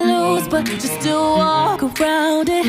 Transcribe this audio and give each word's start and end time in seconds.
Lose, 0.00 0.48
but 0.48 0.66
walk 1.04 1.82
around 1.82 2.48
it. 2.48 2.66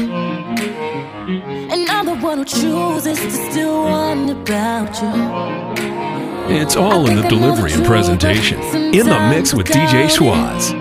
And 1.71 1.89
I'm 1.89 2.05
the 2.07 2.15
one 2.15 2.39
who 2.39 2.45
chooses 2.45 3.19
to 3.19 3.31
still 3.31 3.83
wonder 3.83 4.33
about 4.33 5.01
you. 5.01 6.55
It's 6.57 6.75
all 6.75 7.09
in 7.09 7.15
the 7.15 7.27
delivery 7.29 7.71
and 7.71 7.85
presentation. 7.85 8.59
In 8.93 9.05
the 9.07 9.29
mix 9.29 9.53
with 9.53 9.67
DJ 9.67 10.09
Schwaz. 10.09 10.80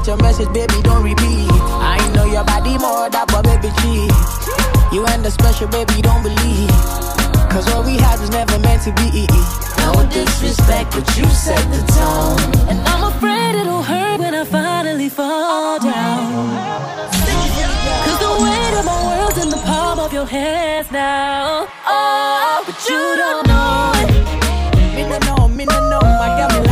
Got 0.00 0.06
your 0.06 0.16
message, 0.16 0.52
baby, 0.54 0.80
don't 0.82 1.04
repeat. 1.04 1.50
I 1.76 2.00
know 2.14 2.24
your 2.24 2.44
body 2.44 2.78
more, 2.78 3.10
that 3.10 3.28
but 3.28 3.44
baby, 3.44 3.68
cheat. 3.84 4.08
You 4.94 5.04
ain't 5.12 5.22
the 5.22 5.30
special, 5.30 5.68
baby, 5.68 6.00
don't 6.00 6.22
believe. 6.22 6.72
Cause 7.52 7.66
what 7.68 7.84
we 7.84 7.98
had 8.00 8.18
was 8.18 8.30
never 8.30 8.58
meant 8.60 8.80
to 8.88 8.92
be. 8.96 9.28
No 9.84 9.92
disrespect, 10.08 10.96
but 10.96 11.04
you 11.18 11.26
set 11.28 11.60
the 11.68 11.84
tone. 11.92 12.40
And 12.70 12.80
I'm 12.88 13.12
afraid 13.12 13.60
it'll 13.60 13.82
hurt 13.82 14.20
when 14.20 14.34
I 14.34 14.44
finally 14.44 15.10
fall 15.10 15.78
down. 15.80 16.48
Cause 17.12 18.18
the 18.24 18.32
weight 18.40 18.74
of 18.80 18.84
my 18.88 19.00
world's 19.04 19.36
in 19.36 19.50
the 19.50 19.60
palm 19.68 19.98
of 19.98 20.12
your 20.14 20.24
hands 20.24 20.90
now. 20.90 21.68
Oh, 21.84 22.64
but 22.64 22.78
you 22.88 23.02
don't 23.20 23.44
know 23.52 23.92
it. 24.00 24.96
Me 24.96 25.02
no 25.04 25.18
know, 25.28 25.48
me 25.48 25.64
no 25.66 25.78
know, 25.90 26.00
my 26.00 26.28
girl, 26.40 26.62
me 26.62 26.69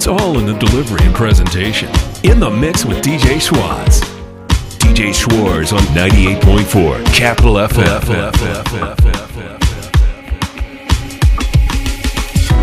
It's 0.00 0.08
all 0.08 0.38
in 0.38 0.46
the 0.46 0.54
delivery 0.54 1.04
and 1.04 1.14
presentation. 1.14 1.90
In 2.22 2.40
the 2.40 2.48
mix 2.48 2.86
with 2.86 3.02
DJ 3.02 3.36
Schwaz. 3.36 4.00
DJ 4.78 5.12
Schwaz 5.12 5.74
on 5.74 5.82
98.4 5.94 7.04
Capital 7.14 7.56
FM. 7.56 8.00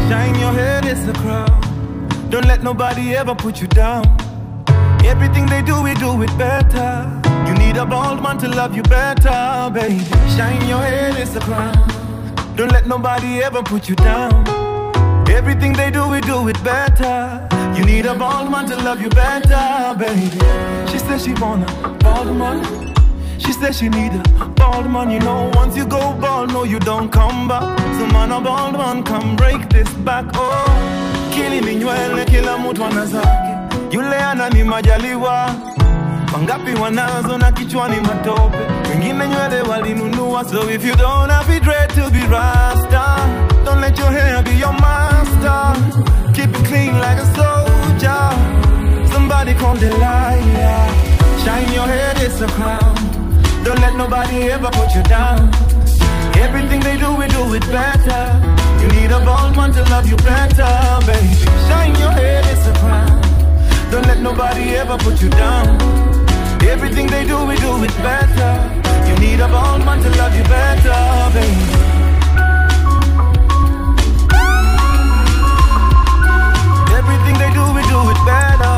Shine 0.09 0.39
your 0.39 0.51
head, 0.51 0.85
it's 0.85 1.05
the 1.05 1.13
crown. 1.13 1.61
Don't 2.31 2.45
let 2.45 2.63
nobody 2.63 3.15
ever 3.15 3.35
put 3.35 3.61
you 3.61 3.67
down. 3.67 4.03
Everything 5.05 5.45
they 5.45 5.61
do, 5.61 5.79
we 5.83 5.93
do 5.93 6.19
it 6.23 6.35
better. 6.39 7.21
You 7.45 7.53
need 7.53 7.77
a 7.77 7.85
bald 7.85 8.23
man 8.23 8.39
to 8.39 8.47
love 8.47 8.75
you 8.75 8.81
better, 8.81 9.69
baby. 9.71 10.03
Shine 10.35 10.67
your 10.67 10.81
head, 10.81 11.15
it's 11.19 11.35
the 11.35 11.41
crown. 11.41 11.75
Don't 12.55 12.71
let 12.71 12.87
nobody 12.87 13.43
ever 13.43 13.61
put 13.61 13.87
you 13.87 13.95
down. 13.95 14.56
Everything 15.37 15.73
they 15.73 15.91
do, 15.91 16.07
we 16.09 16.19
do 16.21 16.47
it 16.47 16.61
better. 16.63 17.47
You 17.77 17.85
need 17.85 18.05
a 18.05 18.15
bald 18.15 18.49
man 18.51 18.65
to 18.69 18.75
love 18.77 19.01
you 19.01 19.09
better, 19.09 19.95
baby. 19.97 20.29
She 20.91 20.97
says 20.99 21.23
she 21.23 21.33
wanna 21.35 21.65
bald 21.99 22.35
man. 22.35 22.57
She 23.37 23.51
says 23.53 23.77
she 23.77 23.87
need 23.89 24.13
a 24.41 24.45
bald 24.55 24.89
man. 24.89 25.11
You 25.11 25.19
know, 25.19 25.51
once 25.53 25.75
you 25.77 25.85
go 25.85 26.13
bald, 26.13 26.51
no, 26.51 26.63
you 26.63 26.79
don't 26.79 27.09
come 27.11 27.47
back. 27.47 27.77
So 27.97 28.07
man, 28.07 28.31
a 28.31 28.41
bald 28.41 28.73
man, 28.73 29.03
come 29.03 29.35
break 29.35 29.69
this 29.69 29.89
back. 30.07 30.25
Oh, 30.33 31.31
kili 31.33 31.61
minywele, 31.61 32.25
kila 32.25 32.57
mtu 32.57 32.83
ana 32.85 33.05
zake. 33.05 33.57
Yule 33.91 34.15
ana 34.17 34.49
ni 34.49 34.63
majaliwa 34.63 35.49
Mangapi 36.31 36.81
wanazo 36.81 37.37
na 37.37 37.51
kichwani 37.51 37.95
matope 38.01 38.57
Wengine 38.89 39.27
nywele 39.27 39.61
walinunua 39.61 40.45
So 40.45 40.69
if 40.69 40.85
you 40.85 40.95
don't 40.95 41.31
have 41.31 41.49
it 41.57 41.63
dread 41.63 41.89
to 41.89 42.09
be 42.11 42.19
rasta 42.19 43.17
Don't 43.67 43.81
let 43.81 43.97
your 43.97 44.11
hair 44.11 44.41
be 44.43 44.51
your 44.51 44.71
master. 44.71 45.59
Keep 46.31 46.55
it 46.55 46.65
clean 46.67 46.93
like 47.05 47.19
a 47.19 47.27
soldier. 47.35 48.23
Somebody 49.11 49.53
call 49.55 49.75
Delilah 49.75 50.39
Shine 51.43 51.73
your 51.73 51.85
head, 51.85 52.15
it's 52.21 52.39
a 52.39 52.47
crown. 52.47 52.95
Don't 53.65 53.81
let 53.81 53.97
nobody 53.97 54.37
ever 54.55 54.69
put 54.71 54.95
you 54.95 55.03
down. 55.03 55.51
Everything 56.45 56.79
they 56.79 56.95
do, 56.95 57.13
we 57.19 57.27
do 57.27 57.43
it 57.55 57.67
better. 57.67 58.23
You 58.81 58.87
need 58.95 59.11
a 59.11 59.19
bald 59.25 59.57
man 59.57 59.73
to 59.73 59.83
love 59.91 60.07
you 60.07 60.15
better, 60.23 60.71
baby. 61.05 61.35
Shine 61.67 61.95
your 61.99 62.11
head, 62.11 62.45
it's 62.47 62.67
a 62.67 62.73
crown. 62.79 63.19
Don't 63.91 64.07
let 64.07 64.21
nobody 64.21 64.77
ever 64.77 64.97
put 64.97 65.21
you 65.21 65.29
down. 65.29 65.67
Everything 66.63 67.07
they 67.07 67.25
do, 67.27 67.45
we 67.45 67.57
do 67.57 67.83
it 67.83 67.95
better. 67.99 68.53
You 69.09 69.15
need 69.19 69.41
a 69.41 69.47
bald 69.49 69.83
man 69.83 69.99
to 70.03 70.09
love 70.21 70.33
you 70.37 70.43
better, 70.43 70.99
baby. 71.33 71.86
Better. 78.29 78.77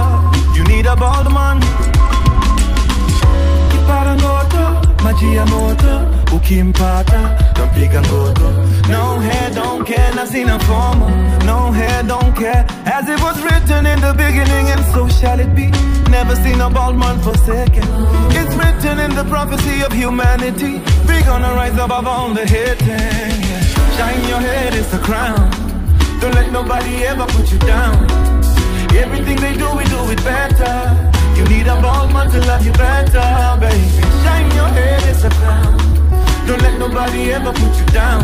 You 0.55 0.63
need 0.71 0.85
a 0.85 0.95
bald 0.95 1.27
man. 1.33 1.57
Kipara 3.71 4.13
ngoto, 4.21 4.63
maji 5.03 5.35
ya 5.35 5.45
moto, 5.45 5.93
ukimpata, 6.35 7.19
tampiga 7.55 8.01
ngoto. 8.01 8.47
No 8.89 9.19
hair, 9.19 9.49
don't 9.53 9.85
care, 9.85 10.11
na 10.15 10.25
sina 10.25 10.59
forma. 10.59 11.07
No 11.45 11.71
hair, 11.71 12.03
don't 12.03 12.35
care, 12.35 12.65
as 12.85 13.09
it 13.09 13.19
was 13.25 13.37
written 13.45 13.85
in 13.85 13.99
the 14.01 14.13
beginning, 14.13 14.65
and 14.73 14.83
so 14.93 15.07
shall 15.19 15.39
it 15.39 15.53
be. 15.55 15.67
Never 16.09 16.35
seen 16.43 16.59
a 16.61 16.69
bald 16.69 16.95
man 16.97 17.17
forsaken. 17.21 17.85
It's 18.39 18.53
written 18.55 18.99
in 19.05 19.11
the 19.15 19.25
prophecy 19.25 19.81
of 19.85 19.91
humanity. 19.93 20.73
We 21.07 21.15
gonna 21.29 21.53
rise 21.61 21.77
above 21.85 22.07
all 22.07 22.29
the 22.33 22.45
hating. 22.45 23.43
Shine 23.95 24.23
your 24.31 24.41
head, 24.49 24.73
it's 24.73 24.91
the 24.91 24.99
crown. 24.99 25.49
Don't 26.19 26.35
let 26.35 26.51
nobody 26.51 26.93
ever 27.11 27.25
put 27.35 27.51
you 27.51 27.59
down. 27.59 27.95
Everything 28.97 29.37
they 29.37 29.55
do, 29.55 29.67
we 29.75 29.83
do 29.85 29.99
it 30.11 30.23
better. 30.23 30.75
You 31.37 31.43
need 31.45 31.67
a 31.67 31.79
bald 31.81 32.11
man 32.11 32.29
to 32.31 32.39
love 32.47 32.65
you 32.65 32.73
better, 32.73 33.57
baby. 33.59 34.01
Shine 34.23 34.51
your 34.55 34.67
head, 34.67 35.03
it's 35.09 35.23
a 35.23 35.29
crown. 35.29 35.77
Don't 36.47 36.61
let 36.61 36.77
nobody 36.79 37.31
ever 37.31 37.53
put 37.53 37.73
you 37.79 37.85
down. 37.93 38.23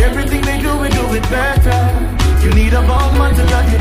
Everything 0.00 0.42
they 0.42 0.60
do, 0.60 0.76
we 0.78 0.88
do 0.88 1.04
it 1.14 1.26
better. 1.30 1.80
You 2.42 2.50
need 2.54 2.72
a 2.72 2.82
bald 2.86 3.14
man 3.18 3.34
to 3.34 3.44
love 3.44 3.72
you 3.72 3.78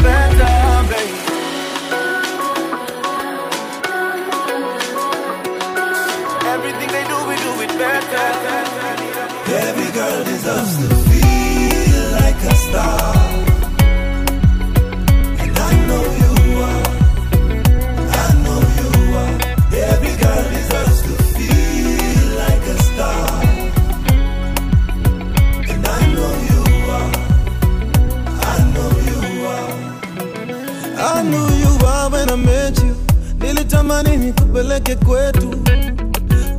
nilitamani 34.04 34.18
nikupeleke 34.18 34.96
kwetu 34.96 35.48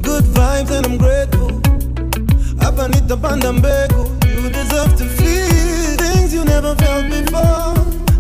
good 0.03 0.25
vibes 0.25 0.71
and 0.71 0.87
I'm 0.87 0.99
grateful. 0.99 1.53
Hapa 2.61 2.89
nitapanda 2.89 3.53
mbegu 3.53 4.11
you 4.43 4.51
deserve 4.51 4.97
to 4.97 5.05
feel 5.05 5.97
things 5.97 6.35
you 6.35 6.45
never 6.45 6.75
felt 6.77 7.07
before. 7.11 7.75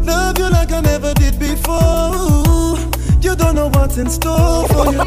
Love 0.04 0.38
you 0.38 0.50
like 0.50 0.72
I 0.72 0.80
never 0.80 1.14
did 1.14 1.38
before. 1.38 2.78
You 3.22 3.34
don't 3.36 3.54
know 3.54 3.68
what's 3.68 3.96
in 3.98 4.08
store 4.10 4.68
for 4.68 4.86
you. 4.92 4.98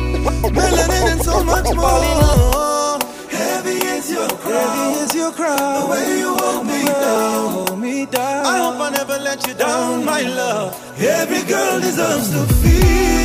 Melanin 0.51 1.11
and 1.11 1.21
so 1.23 1.43
much 1.43 1.73
more. 1.75 2.99
Heavy 3.29 3.77
is 3.95 4.11
your 4.11 4.27
crown 4.27 4.93
heavy 4.93 4.99
is 5.03 5.15
your 5.15 5.31
crown 5.31 5.81
the 5.83 5.87
way 5.91 6.19
you 6.19 6.35
hold 6.35 6.65
me 6.65 6.85
down. 6.85 7.51
hold 7.51 7.79
me 7.79 8.05
down. 8.05 8.45
I 8.45 8.57
hope 8.59 8.79
I 8.81 8.89
never 8.89 9.19
let 9.19 9.47
you 9.47 9.53
down 9.53 10.05
my 10.05 10.21
love. 10.21 10.75
Every 10.99 11.43
girl 11.43 11.79
deserves 11.79 12.29
to 12.31 12.53
feel 12.55 13.20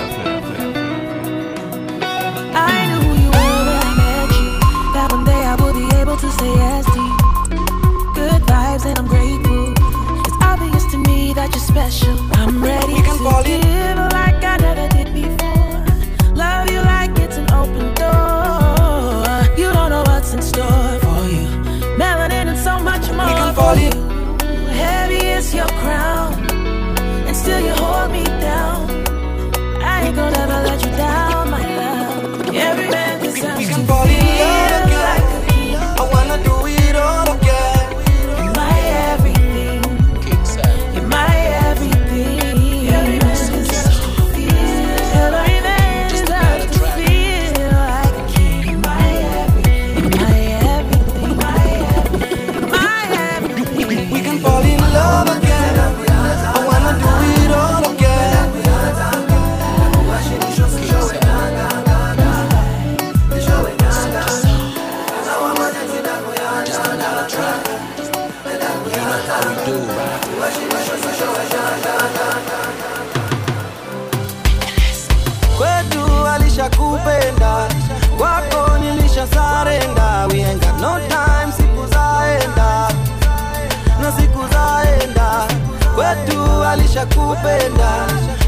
kwetu 86.25 86.63
alishakupenda 86.63 88.07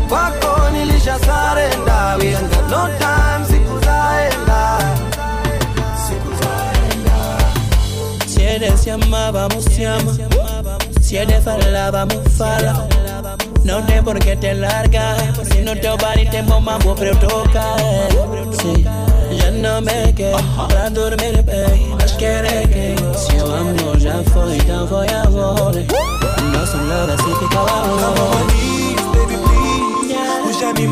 kwako 0.09 0.69
nilisha 0.69 1.19
sarenda 1.19 2.15
we 2.19 2.35
ain't 2.35 2.49
got 2.49 2.69
no 2.69 2.87
time 2.97 3.45
siku 3.47 3.79
zaenda 3.79 4.79
siku 6.07 6.29
zaenda 6.29 7.37
Si 8.27 8.43
eres 8.43 8.85
llama, 8.85 9.31
vamos 9.31 9.65
llama. 9.77 10.13
Si 11.01 11.17
eres 11.17 11.43
fala, 11.43 11.91
vamos 11.91 12.23
fala. 12.37 12.87
No 13.63 13.83
tem 13.85 14.03
por 14.03 14.19
qué 14.19 14.35
te 14.35 14.53
largas. 14.53 15.17
Si 15.51 15.61
no 15.61 15.73
te 15.75 15.89
va 15.89 16.13
te 16.31 16.41
mambo, 16.43 16.95
pero 16.95 17.15
toca. 17.17 17.75
Sí, 18.61 18.83
ya 19.31 19.51
no 19.51 19.81
me 19.81 20.13
quedo 20.13 20.37
pra 20.69 20.89
dormir 20.89 21.43
bem. 21.43 21.95
Mas 21.99 22.13
querer 22.13 22.67
que 22.69 22.95
se 23.17 23.37
o 23.41 23.55
amor 23.55 23.99
já 23.99 24.23
foi, 24.31 24.57
então 24.57 24.87
foi 24.87 25.07
amor. 26.37 26.51
Nosso 26.57 26.77
love 26.77 27.11
assim 27.13 27.33
on 28.19 28.29
my 28.33 28.43
knees, 28.53 29.01
baby, 29.13 29.35
please. 29.45 30.13
Push 30.43 30.61
me 30.79 30.87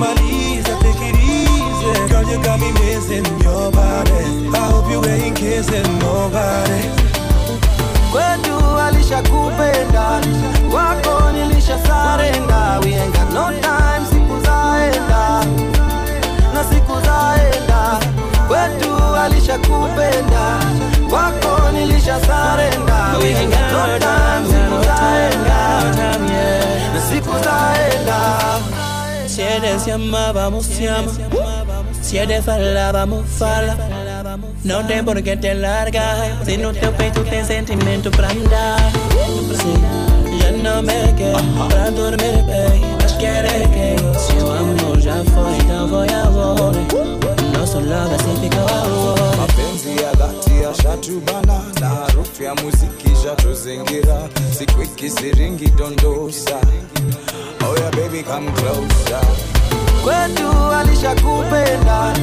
I 0.69 0.75
take 0.81 1.01
it 1.09 1.15
easy. 1.15 2.07
Girl, 2.09 2.23
you 2.29 2.37
got 2.43 2.59
me 2.59 2.71
missing 2.73 3.25
your 3.41 3.71
body. 3.71 4.25
I 4.53 4.59
hope 4.71 4.89
you 4.91 5.03
ain't 5.05 5.35
kissing 5.37 5.99
nobody. 5.99 6.89
kwetu 8.11 8.79
alishakupenda 8.87 10.21
kwako 10.71 11.31
nilisha 11.31 11.79
sarenda 11.87 12.79
we 12.83 12.93
ain't 12.93 13.13
got 13.17 13.33
no 13.33 13.51
time 13.61 14.05
siku 14.09 14.39
zaenda 14.45 15.45
na 16.53 16.63
siku 16.63 16.93
zaenda 17.05 17.99
kwetu 18.47 19.15
alishakupenda 19.23 20.59
kwako 21.15 21.71
nilisha 21.71 22.19
sarenda 22.27 22.99
tota 23.71 24.15
na 26.93 27.01
siku 27.09 27.31
zaenda. 27.45 28.19
Si 29.27 29.41
eres 29.41 29.85
llama 29.85 30.33
vamos 30.33 30.67
llama 30.79 31.11
si 32.01 32.17
eres 32.17 32.43
fala 32.45 32.91
vamos 32.91 33.25
fala. 33.39 33.75
No 34.63 34.85
te 34.87 35.03
por 35.03 35.23
qué 35.23 35.37
te 35.37 35.53
largas 35.53 36.45
si 36.45 36.57
no 36.57 36.73
te 36.73 36.87
pecho 36.97 37.23
te 37.23 37.45
sentimiento 37.45 38.11
para 38.11 38.29
andar 38.29 38.91
sí, 39.61 39.73
ya 40.39 40.51
no 40.63 40.81
me 40.81 41.13
quedo 41.17 41.39
para 41.69 41.91
dormir 41.91 42.43
baby. 42.49 42.81
Quiere 43.19 43.57
que 43.73 43.95
si 44.23 44.37
amor 44.39 44.99
ya 44.99 45.23
fue, 45.31 45.57
ya 45.69 45.83
voy 45.83 46.09
a 46.09 46.23
volver. 46.29 47.35
No 47.53 47.65
solo 47.65 47.95
especifico 48.11 48.59
ahora. 48.59 49.64
Mapenzi 49.75 50.03
ya 50.03 50.11
dhati 50.13 50.61
yashatubana 50.63 51.61
na 51.81 51.89
harufu 51.89 52.43
ya 52.43 52.55
muziki 52.55 53.09
shatuzingira, 53.23 54.29
siku 54.57 54.81
ikisiringi 54.81 55.67
dondosa. 55.67 56.59
Oh 57.61 57.75
yeah, 57.79 57.91
baby 57.91 58.23
come 58.23 58.51
closer. 58.51 59.21
Kwetu 60.03 60.73
alishakupenda 60.79 62.13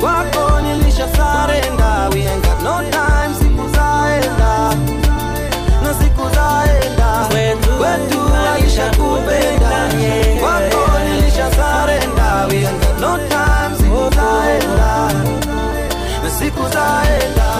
kwako 0.00 0.60
nilisha 0.60 1.08
sarenda 1.16 2.08
we 2.14 2.26
ain't 2.28 2.44
got 2.44 2.62
no 2.62 2.80
time 2.90 3.34
siku 3.38 3.68
zaenda. 3.76 4.74
Na 5.82 5.94
siku 5.94 6.22
zaenda. 6.34 7.26
Kwetu 7.78 8.20
alishakupenda 8.54 9.88
kwako 10.40 10.98
nilisha 11.08 11.50
sarenda 11.52 12.46
we 12.50 12.56
ain't 12.66 12.80
got 12.80 13.00
no 13.00 13.18
time 13.28 13.51
zaenda 16.82 17.51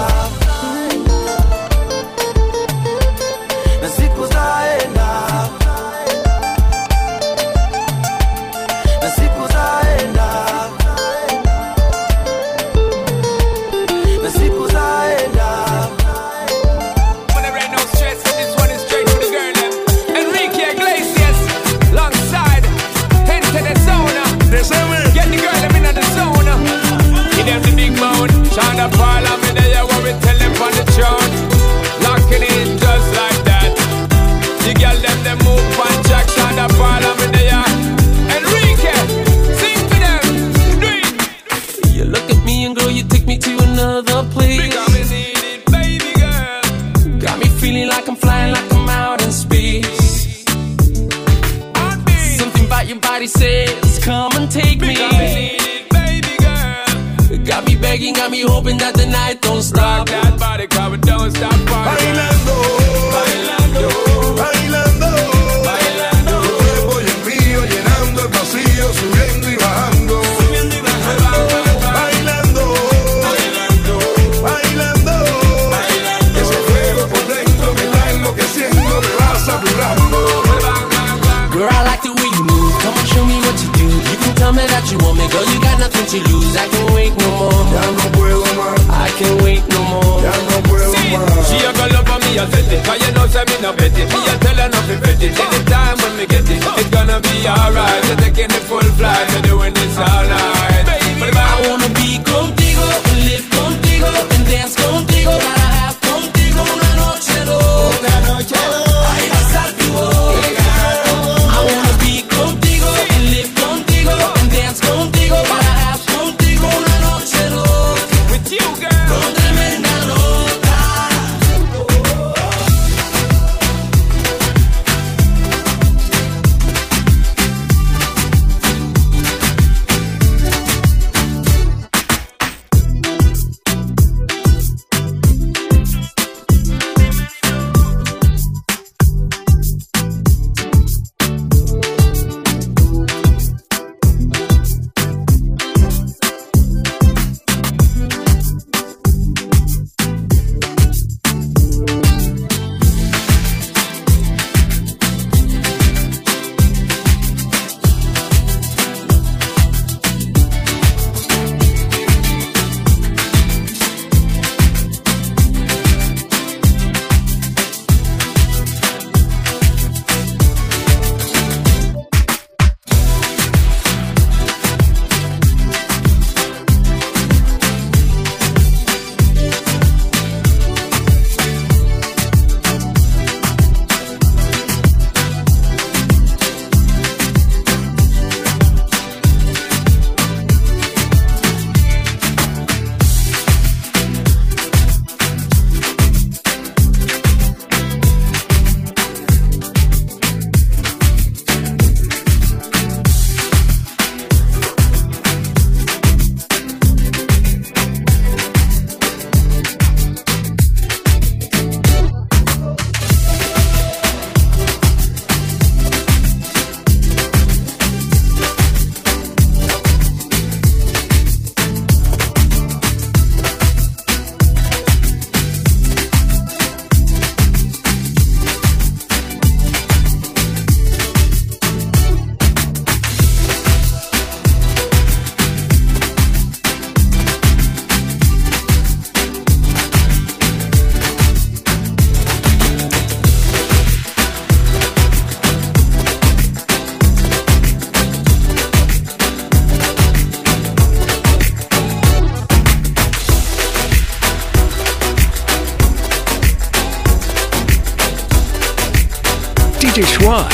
But 260.33 260.49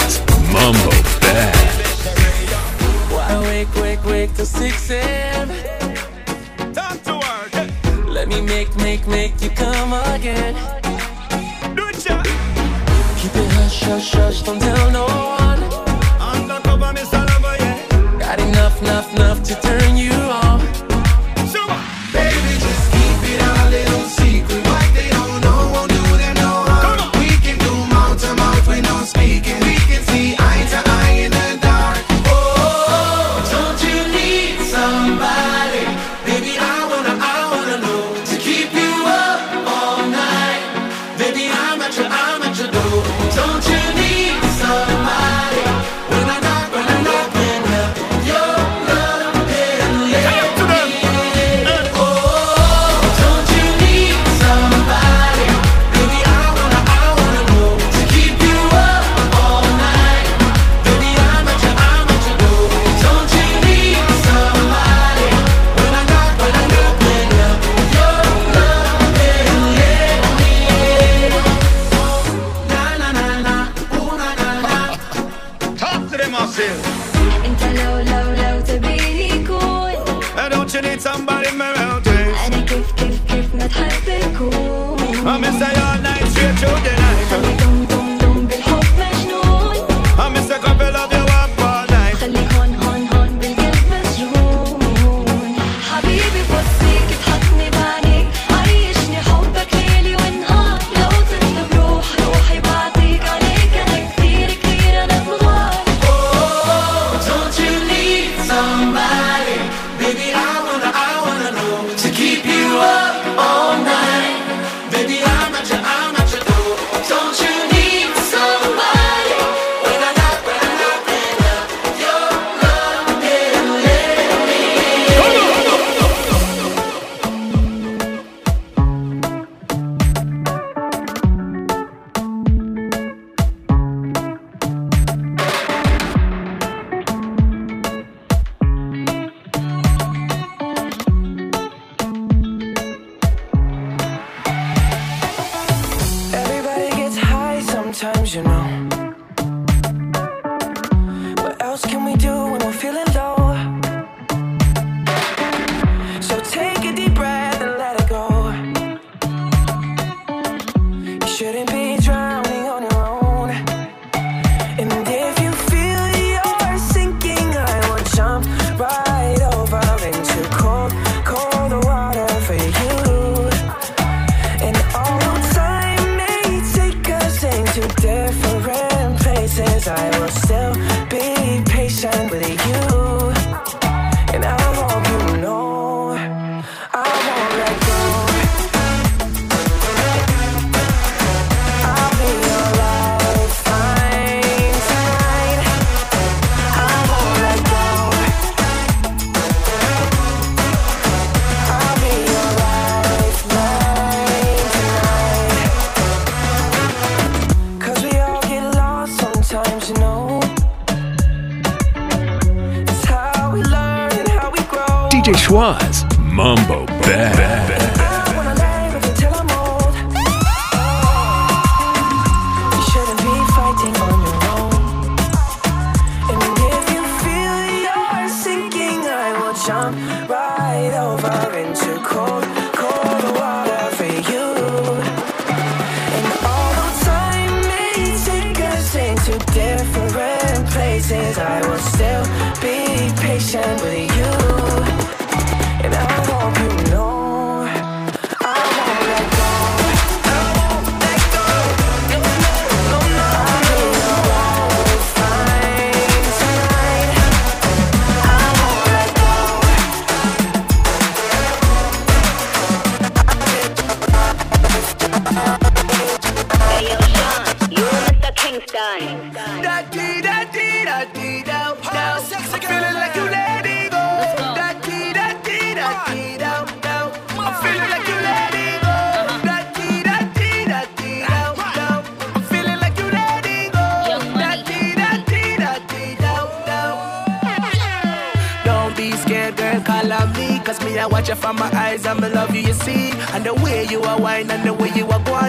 Mumbo 0.51 0.91
Bad. 1.21 1.55
Wake, 3.45 3.73
wake, 3.77 4.05
wake 4.05 4.35
till 4.35 4.45
6 4.45 4.91
a.m. 4.91 5.18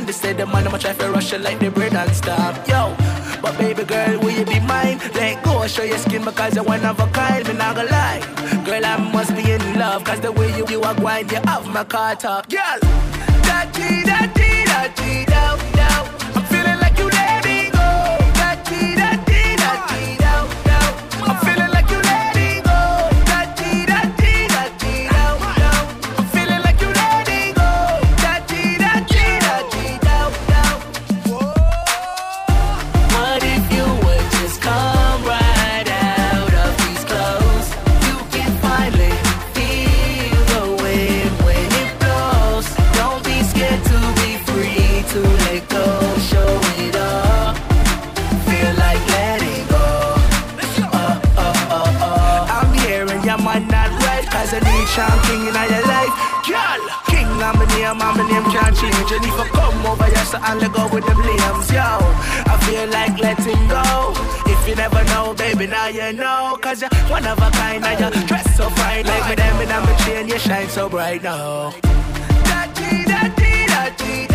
they 0.10 0.14
say 0.14 0.34
the 0.34 0.46
man, 0.48 0.66
I'm 0.66 0.74
a 0.74 0.80
try 0.80 0.94
to 0.94 1.12
rush 1.12 1.34
it 1.34 1.42
like 1.42 1.60
the 1.60 1.70
bread 1.70 1.94
and 1.94 2.16
stop. 2.16 2.68
Yo, 2.68 2.96
but 3.44 3.56
baby 3.60 3.84
girl, 3.84 4.20
will 4.20 4.32
you 4.32 4.44
be 4.44 4.60
mine? 4.62 4.98
Let 5.14 5.44
go, 5.44 5.68
show 5.68 5.84
your 5.84 6.00
skin 6.00 6.26
because 6.26 6.56
you're 6.56 6.64
one 6.64 6.84
of 6.84 7.00
a 7.00 7.06
kind. 7.08 7.48
Me 7.48 7.54
not 7.54 7.76
gonna 7.76 7.92
lie, 7.92 8.20
girl, 8.66 8.84
I 8.84 8.98
must 9.14 9.36
be 9.36 9.52
in 9.52 9.62
love. 9.78 10.04
Cause 10.04 10.20
the 10.20 10.32
way 10.32 10.50
you, 10.58 10.66
you 10.68 10.82
are 10.82 10.96
grind, 10.96 11.32
you 11.32 11.40
have 11.46 11.68
my 11.68 11.84
car 11.84 12.16
top. 12.16 12.50
Girl, 12.50 12.80
that 13.46 13.72
G, 13.76 13.82
that 14.10 14.29
Sean 55.00 55.20
King 55.24 55.48
in 55.48 55.56
your 55.56 55.86
life. 55.88 56.14
Girl, 56.44 56.82
King, 57.08 57.32
I'm 57.40 57.56
a 57.56 57.66
name, 57.72 58.02
I'm 58.04 58.18
name 58.28 58.44
can't 58.52 58.76
change. 58.76 59.10
You 59.10 59.20
if 59.24 59.40
I 59.40 59.48
come 59.48 59.86
over, 59.86 60.04
here, 60.04 60.26
so 60.26 60.38
I 60.42 60.56
let 60.56 60.74
go 60.74 60.90
with 60.94 61.06
the 61.06 61.16
blames, 61.16 61.72
yo. 61.72 62.00
I 62.52 62.56
feel 62.68 62.86
like 62.92 63.16
letting 63.18 63.64
go. 63.72 64.12
If 64.52 64.68
you 64.68 64.76
never 64.76 65.02
know, 65.06 65.34
baby, 65.34 65.68
now 65.68 65.88
you 65.88 66.12
know. 66.12 66.58
Cause 66.62 66.82
you're 66.82 66.90
one 67.08 67.26
of 67.26 67.38
a 67.38 67.50
kind, 67.52 67.86
and 67.86 68.14
you 68.14 68.28
dress 68.28 68.58
so 68.58 68.70
fine. 68.72 69.06
Like 69.06 69.30
me, 69.30 69.36
them, 69.36 69.62
and 69.62 69.72
I'm 69.72 69.88
a 69.88 69.98
chain, 70.04 70.28
you 70.28 70.38
shine 70.38 70.68
so 70.68 70.90
bright 70.90 71.24
now. 71.24 71.72
Daddy, 72.44 73.06
daddy, 73.06 73.68
daddy. 73.68 74.29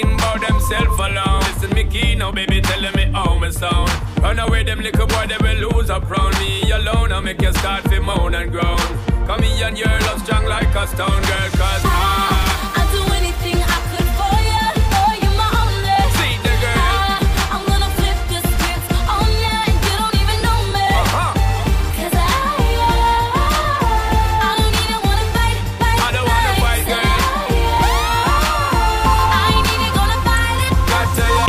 talking 0.00 0.14
about 0.14 0.40
themself 0.48 0.98
alone. 0.98 1.40
Listen, 1.40 1.74
me 1.74 1.84
keen 1.84 2.18
now, 2.18 2.32
baby, 2.32 2.60
telling 2.60 2.94
me 2.94 3.04
how 3.12 3.38
me 3.38 3.50
sound. 3.50 3.90
Run 4.20 4.38
away, 4.38 4.62
them 4.64 4.80
little 4.80 5.06
boy, 5.06 5.26
they 5.26 5.36
will 5.40 5.70
lose 5.70 5.90
up 5.90 6.08
round 6.10 6.38
me 6.38 6.70
alone. 6.70 7.12
I 7.12 7.20
make 7.20 7.40
you 7.40 7.52
start 7.54 7.84
to 7.84 8.00
moan 8.00 8.34
and 8.34 8.50
groan. 8.50 8.78
Come 9.26 9.42
here 9.42 9.66
and 9.66 9.78
your 9.78 9.88
love 9.88 10.20
strong 10.24 10.44
like 10.46 10.74
a 10.74 10.86
stone 10.86 11.08
girl, 11.08 11.50
cause 11.52 11.82
I 11.84 12.37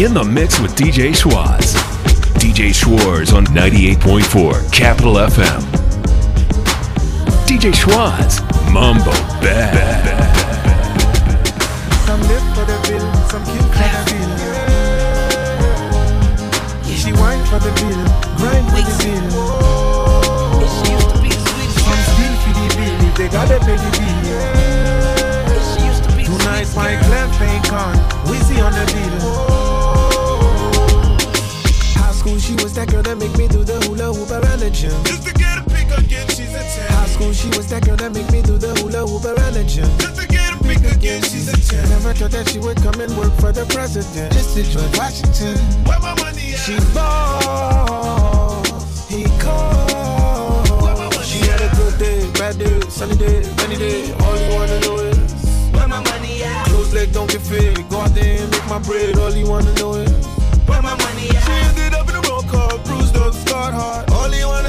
in 0.03 0.13
the 0.13 0.23
mix 0.23 0.59
with 0.61 0.75
DJ 0.75 1.11
Schwaz. 1.13 1.75
DJ 2.39 2.71
Schwaz 2.71 3.33
on 3.33 3.45
98.4 3.47 4.71
Capital 4.71 5.15
FM. 5.15 5.61
DJ 7.45 7.73
Schwaz, 7.73 8.39
Mumbo 8.71 9.11
Bad. 9.41 10.05
Some 12.05 12.21
live 12.21 12.47
for 12.55 12.63
the 12.63 12.79
bill, 12.87 13.13
some 13.27 13.43
kill 13.43 13.67
for 13.75 13.89
the 13.91 14.03
bill. 14.07 14.31
Yeah. 14.39 14.95
She 16.95 17.11
whine 17.11 17.43
for 17.47 17.59
the 17.59 17.71
bill, 17.75 18.05
grind 18.37 18.67
for 18.71 18.79
the 18.79 18.95
bill. 19.03 19.29
Some 20.55 22.01
steal 22.07 22.35
for 22.39 22.53
the 22.55 22.67
bill 22.77 22.99
if 23.03 23.13
they 23.17 23.27
gotta 23.27 23.59
pay 23.65 23.75
the 23.75 23.91
bill. 23.99 24.19
Yeah. 24.31 24.63
Tonight 26.23 26.69
my 26.73 26.95
clef 27.03 27.41
ain't 27.41 27.65
gone, 27.69 27.99
Wizzy 28.27 28.63
on 28.63 28.71
the 28.71 28.85
bill. 28.93 29.48
would 42.69 42.81
come 42.83 43.01
and 43.01 43.11
work 43.17 43.33
for 43.41 43.51
the 43.51 43.65
president. 43.73 44.31
This 44.31 44.55
is 44.55 44.69
George 44.71 44.95
Washington. 44.95 45.57
Where 45.89 45.99
my 45.99 46.13
money 46.21 46.53
at? 46.53 46.59
She 46.59 46.77
balls, 46.93 48.69
he 49.09 49.23
calls. 49.41 51.25
She 51.25 51.39
had 51.49 51.61
a 51.65 51.69
good 51.75 51.97
day, 51.97 52.29
bad 52.37 52.59
day, 52.59 52.79
sunny 52.87 53.15
day, 53.17 53.41
rainy 53.57 53.77
day. 53.77 54.13
All 54.21 54.37
you 54.37 54.53
wanna 54.53 54.79
know 54.81 54.97
is 54.99 55.17
where 55.73 55.87
my 55.87 56.01
money 56.11 56.43
at? 56.43 56.67
Close 56.67 56.93
leg, 56.93 57.11
don't 57.11 57.29
get 57.31 57.41
fit. 57.41 57.89
Go 57.89 58.01
out 58.01 58.13
there 58.13 58.43
and 58.43 58.51
make 58.51 58.67
my 58.67 58.77
bread. 58.77 59.17
All 59.17 59.33
you 59.33 59.47
wanna 59.49 59.73
know 59.81 59.93
is 59.95 60.11
where 60.69 60.83
my 60.83 60.95
money 61.05 61.27
at? 61.33 61.41
She 61.45 61.53
ended 61.69 61.93
up 61.97 62.07
in 62.07 62.15
a 62.21 62.21
roll 62.29 62.43
call, 62.43 62.77
bruised 62.85 63.17
up, 63.17 63.33
scarred 63.33 63.73
heart. 63.73 64.11
All 64.11 64.29
you 64.31 64.45
wanna 64.45 64.68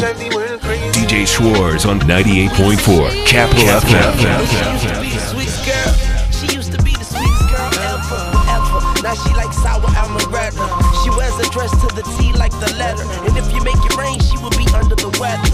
DJ 0.00 1.26
Schwaz 1.28 1.84
on 1.84 2.00
98.4 2.00 3.26
Capital 3.26 3.66
FM. 3.84 4.16
Now 9.02 9.12
she 9.12 9.34
likes 9.34 9.56
sour 9.58 9.82
amaretto. 10.00 10.64
She 11.04 11.10
wears 11.10 11.36
a 11.38 11.50
dress 11.52 11.70
to 11.82 11.94
the 11.94 12.00
T 12.16 12.32
like 12.38 12.52
the 12.60 12.72
letter. 12.78 13.04
And 13.28 13.36
if 13.36 13.52
you 13.52 13.62
make 13.62 13.76
it 13.76 13.94
rain, 13.98 14.18
she 14.20 14.38
will 14.38 14.56
be 14.56 14.64
under 14.72 14.94
the 14.94 15.12
weather. 15.20 15.52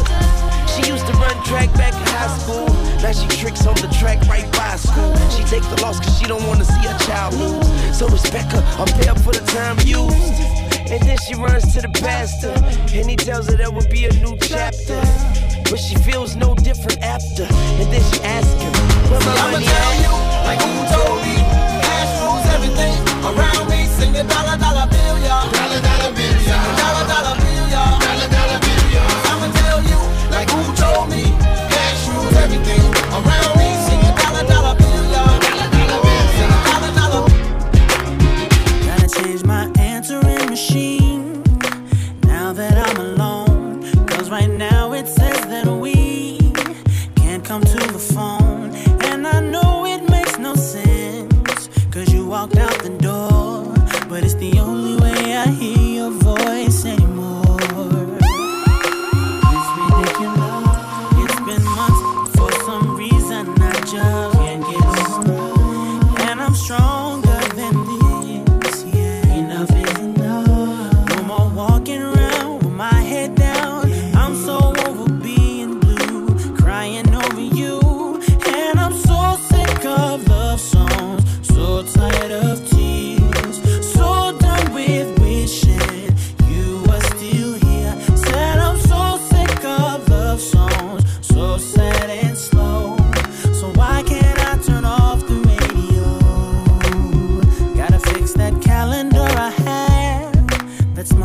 She 0.71 0.89
used 0.93 1.07
to 1.09 1.13
run 1.15 1.35
track 1.43 1.75
back 1.75 1.95
in 1.95 2.07
high 2.15 2.39
school. 2.39 2.69
Now 3.03 3.11
she 3.11 3.27
tricks 3.41 3.67
on 3.67 3.75
the 3.75 3.89
track 3.99 4.29
right 4.29 4.47
by 4.53 4.77
school. 4.77 5.13
She 5.31 5.43
take 5.43 5.69
the 5.75 5.83
loss 5.83 5.99
cause 5.99 6.17
she 6.21 6.27
don't 6.27 6.47
wanna 6.47 6.65
see 6.65 6.87
her 6.87 6.99
child 6.99 7.35
lose. 7.35 7.99
So 7.99 8.07
respect 8.07 8.53
her, 8.53 8.63
I'm 8.79 8.87
there 9.01 9.17
for 9.17 9.33
the 9.33 9.45
time 9.51 9.77
used. 9.85 10.56
And 10.88 11.03
then 11.03 11.18
she 11.27 11.35
runs 11.35 11.75
to 11.75 11.83
the 11.83 11.88
pastor, 11.88 12.55
and 12.94 13.11
he 13.11 13.16
tells 13.16 13.49
her 13.49 13.57
there 13.57 13.70
will 13.70 13.88
be 13.88 14.05
a 14.07 14.12
new 14.22 14.37
chapter. 14.38 15.01
But 15.68 15.81
she 15.81 15.96
feels 15.96 16.37
no 16.37 16.55
different 16.55 17.03
after. 17.03 17.42
And 17.42 17.90
then 17.92 18.03
she 18.12 18.22
asks 18.22 18.55
him, 18.62 18.72
Where 19.11 19.20
my 19.20 19.35
money?" 19.51 19.66
I'ma 19.66 19.75
tell 19.75 19.94
you, 20.05 20.14
like 20.46 20.61
you 20.62 20.83
told 20.94 21.18
me, 21.27 21.37
cash 21.83 22.12
rules 22.22 22.46
everything 22.55 22.94
around 23.27 23.68
me. 23.68 23.87
Sing 23.99 24.14
a 24.14 24.22
dollar, 24.22 24.57
dollar 24.59 24.87
bill, 24.87 25.18
y'all. 25.27 25.51
Dollar, 25.51 25.81
dollar 25.83 26.12
bill. 26.14 26.46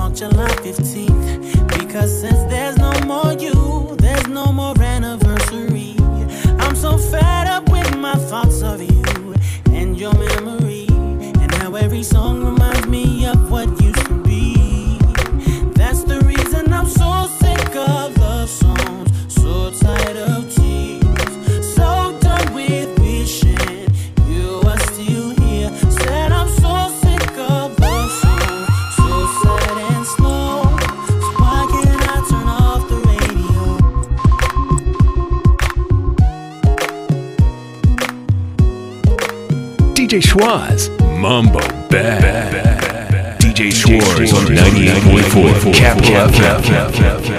on 0.02 0.16
July 0.16 0.50
15th. 0.66 1.68
Because 1.78 2.22
since 2.22 2.42
there's 2.52 2.78
no 2.78 2.92
more 3.06 3.34
you, 3.34 3.96
there's 3.98 4.28
no 4.28 4.52
more 4.52 4.74
anniversary. 4.82 5.96
I'm 6.60 6.76
so 6.76 6.98
fast. 6.98 7.41
Cap, 45.62 45.96
cap, 46.02 46.32
cap, 46.34 46.64
cap, 46.64 46.92
cap, 46.92 47.24
cap. 47.24 47.31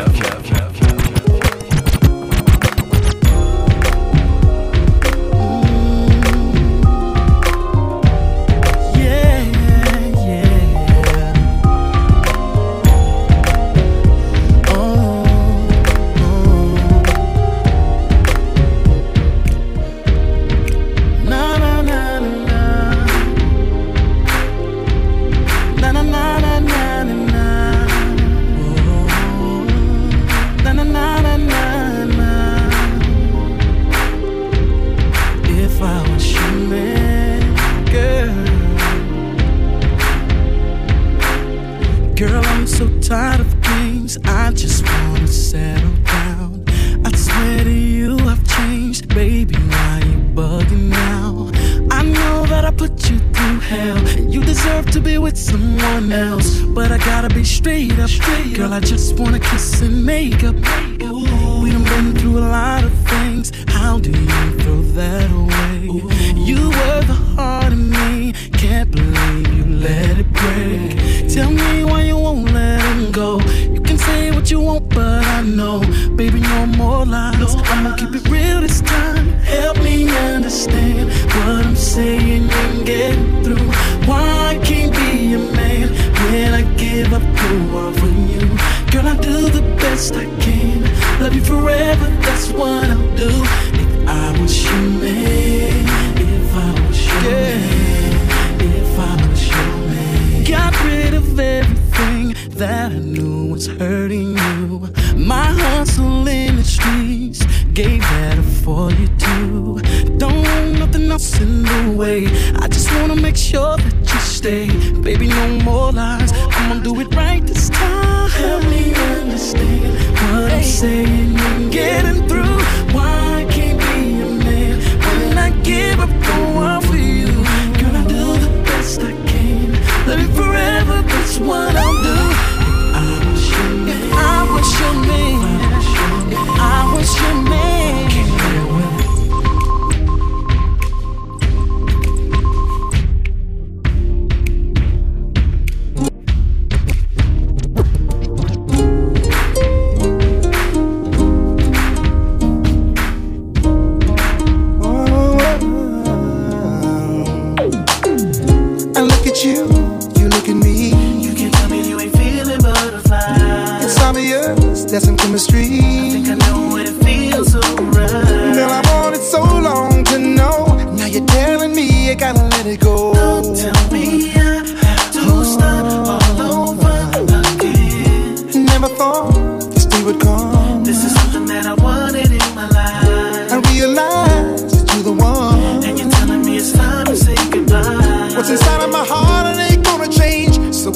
break. 70.53 71.02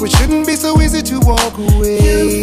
It 0.06 0.12
shouldn't 0.12 0.46
be 0.46 0.54
so 0.54 0.80
easy 0.80 1.02
to 1.02 1.18
walk 1.18 1.58
away. 1.58 2.35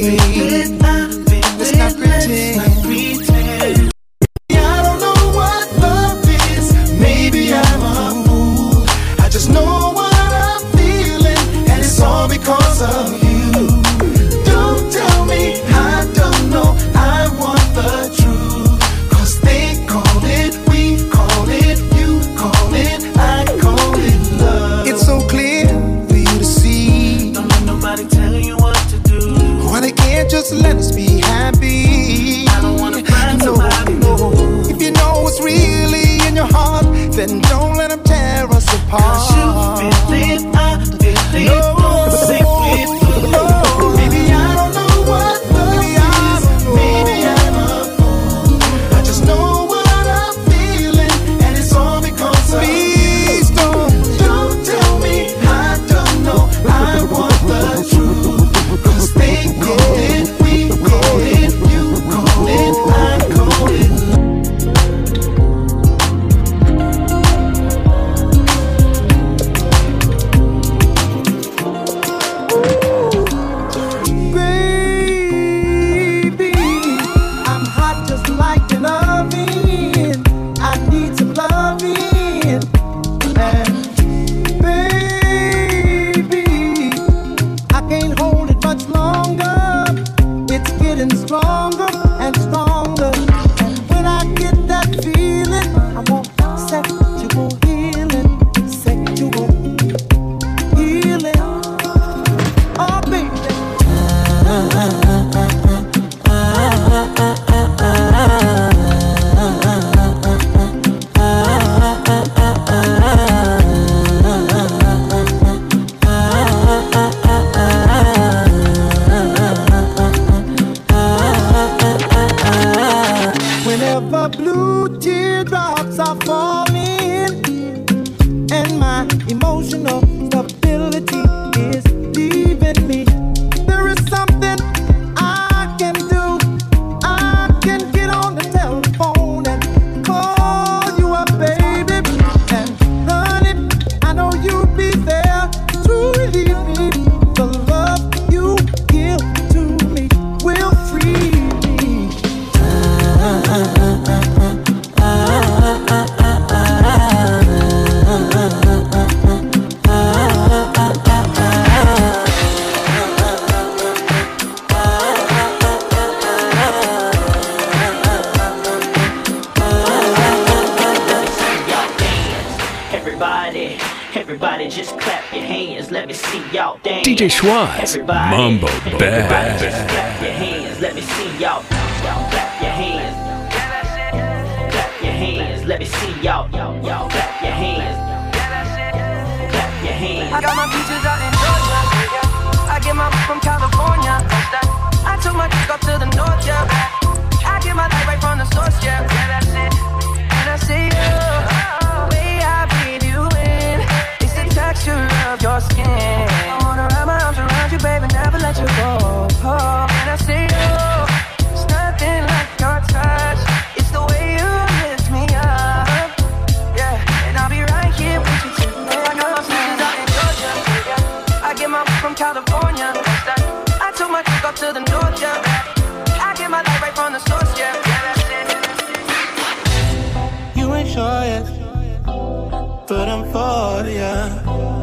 For 233.32 233.86
ya. 233.88 234.30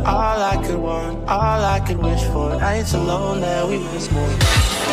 All 0.07 0.41
I 0.53 0.57
could 0.65 0.79
want, 0.79 1.29
all 1.29 1.65
I 1.65 1.81
could 1.81 1.99
wish 1.99 2.23
for. 2.33 2.57
Nights 2.57 2.95
alone 2.95 3.41
that 3.41 3.67
we 3.69 3.79
miss 3.79 4.11
more. 4.11 4.35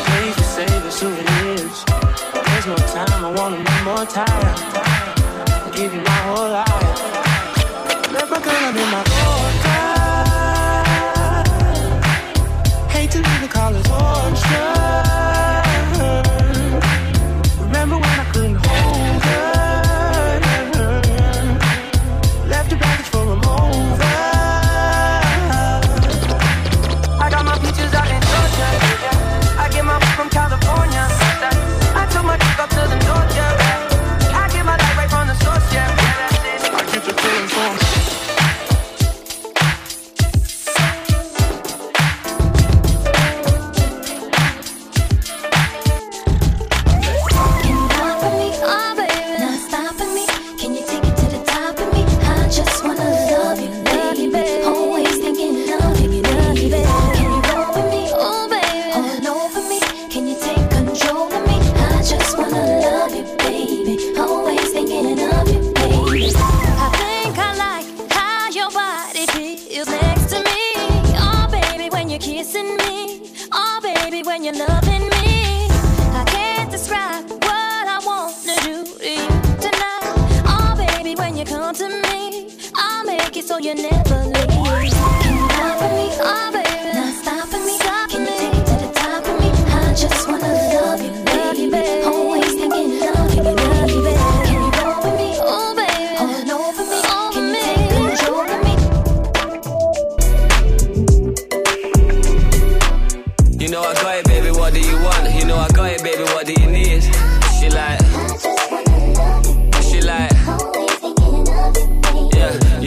Please 0.08 0.36
to 0.36 0.44
save 0.44 0.82
the 0.84 0.92
souvenirs. 0.92 1.86
There's 2.48 2.66
no 2.66 2.76
time, 2.76 3.26
I 3.26 3.32
wanna 3.38 3.60
make 3.60 3.84
more 3.84 4.06
time. 4.06 4.56
I'll 5.64 5.72
give 5.72 5.94
you 5.94 6.02
my 6.02 6.20
whole 6.28 6.50
life. 6.60 7.00
Never 8.12 8.40
gonna 8.48 8.72
be 8.78 8.84
my 8.96 9.04
Fortnite. 9.16 9.88
Hate 12.92 13.12
to 13.12 13.20
leave 13.20 13.42
the 13.42 13.48
college 13.48 13.86
torture. 13.86 15.27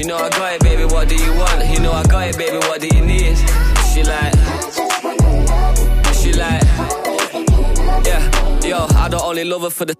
You 0.00 0.06
know 0.06 0.16
I 0.16 0.30
got 0.30 0.54
it, 0.54 0.62
baby, 0.62 0.84
what 0.86 1.10
do 1.10 1.14
you 1.14 1.34
want? 1.34 1.68
You 1.68 1.78
know 1.80 1.92
I 1.92 2.02
got 2.04 2.26
it, 2.26 2.38
baby, 2.38 2.56
what 2.56 2.80
do 2.80 2.86
you 2.86 3.04
need? 3.04 3.36
She 3.92 4.02
like, 4.02 4.32
she 6.16 6.32
like, 6.32 6.62
yeah. 8.06 8.24
Yo, 8.64 8.86
I 8.96 9.08
don't 9.10 9.20
only 9.20 9.44
love 9.44 9.60
her 9.60 9.68
for 9.68 9.84
the, 9.84 9.94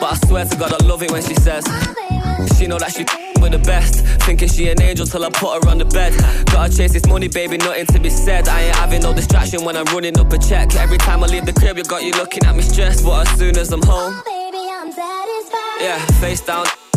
but 0.00 0.10
I 0.10 0.18
swear 0.26 0.46
to 0.46 0.56
God 0.56 0.72
I 0.72 0.86
love 0.86 1.02
it 1.02 1.10
when 1.10 1.22
she 1.22 1.34
says. 1.34 1.66
She 2.56 2.66
know 2.66 2.78
that 2.78 2.94
she 2.96 3.04
with 3.42 3.52
the 3.52 3.58
best. 3.58 4.06
Thinking 4.24 4.48
she 4.48 4.70
an 4.70 4.80
angel 4.80 5.04
till 5.04 5.22
I 5.22 5.28
put 5.28 5.62
her 5.62 5.68
on 5.68 5.76
the 5.76 5.84
bed. 5.84 6.14
Gotta 6.46 6.74
chase 6.74 6.94
this 6.94 7.06
money, 7.06 7.28
baby, 7.28 7.58
nothing 7.58 7.84
to 7.84 8.00
be 8.00 8.08
said. 8.08 8.48
I 8.48 8.62
ain't 8.62 8.76
having 8.76 9.02
no 9.02 9.12
distraction 9.12 9.66
when 9.66 9.76
I'm 9.76 9.84
running 9.92 10.18
up 10.18 10.32
a 10.32 10.38
check. 10.38 10.74
Every 10.76 10.96
time 10.96 11.22
I 11.22 11.26
leave 11.26 11.44
the 11.44 11.52
crib, 11.52 11.76
you 11.76 11.84
got 11.84 12.02
you 12.02 12.12
looking 12.12 12.46
at 12.46 12.56
me 12.56 12.62
stressed. 12.62 13.04
But 13.04 13.28
as 13.28 13.38
soon 13.38 13.58
as 13.58 13.70
I'm 13.70 13.82
home, 13.82 14.22
yeah, 15.78 15.98
face 16.22 16.40
down. 16.40 16.64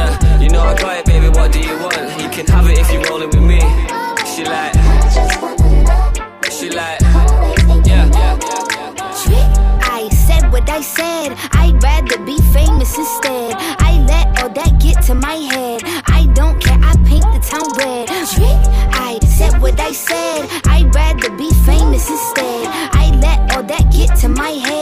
Yeah, 0.00 0.40
you 0.40 0.48
know 0.48 0.62
I 0.62 0.74
got 0.74 0.96
it, 0.96 1.04
baby. 1.04 1.28
What 1.28 1.52
do 1.52 1.60
you 1.60 1.76
want? 1.78 1.94
You 2.22 2.28
can 2.30 2.46
have 2.46 2.66
it 2.70 2.78
if 2.78 2.90
you 2.90 3.00
rolling 3.10 3.28
with 3.28 3.44
me. 3.52 3.60
She 4.32 4.42
like, 4.44 4.72
she 6.56 6.70
like, 6.70 7.00
yeah, 7.84 8.08
yeah, 8.16 8.34
yeah. 9.28 9.90
I 9.98 10.08
said 10.26 10.50
what 10.52 10.68
I 10.70 10.80
said. 10.80 11.36
I'd 11.52 11.82
rather 11.82 12.18
be 12.24 12.38
famous 12.56 12.96
instead. 12.96 13.52
I 13.88 13.92
let 14.08 14.26
all 14.42 14.48
that 14.48 14.80
get 14.80 15.02
to 15.08 15.14
my 15.14 15.36
head. 15.52 15.82
I 16.18 16.24
don't 16.32 16.58
care. 16.64 16.78
I 16.80 16.94
paint 17.04 17.28
the 17.34 17.40
town 17.52 17.68
red. 17.76 18.08
I 18.08 19.18
said 19.36 19.60
what 19.60 19.78
I 19.78 19.92
said. 19.92 20.48
I'd 20.64 20.94
rather 20.94 21.30
be 21.36 21.50
famous 21.68 22.08
instead. 22.08 22.64
I 23.02 23.04
let 23.20 23.38
all 23.54 23.64
that 23.64 23.92
get 23.92 24.16
to 24.20 24.28
my 24.30 24.52
head. 24.64 24.79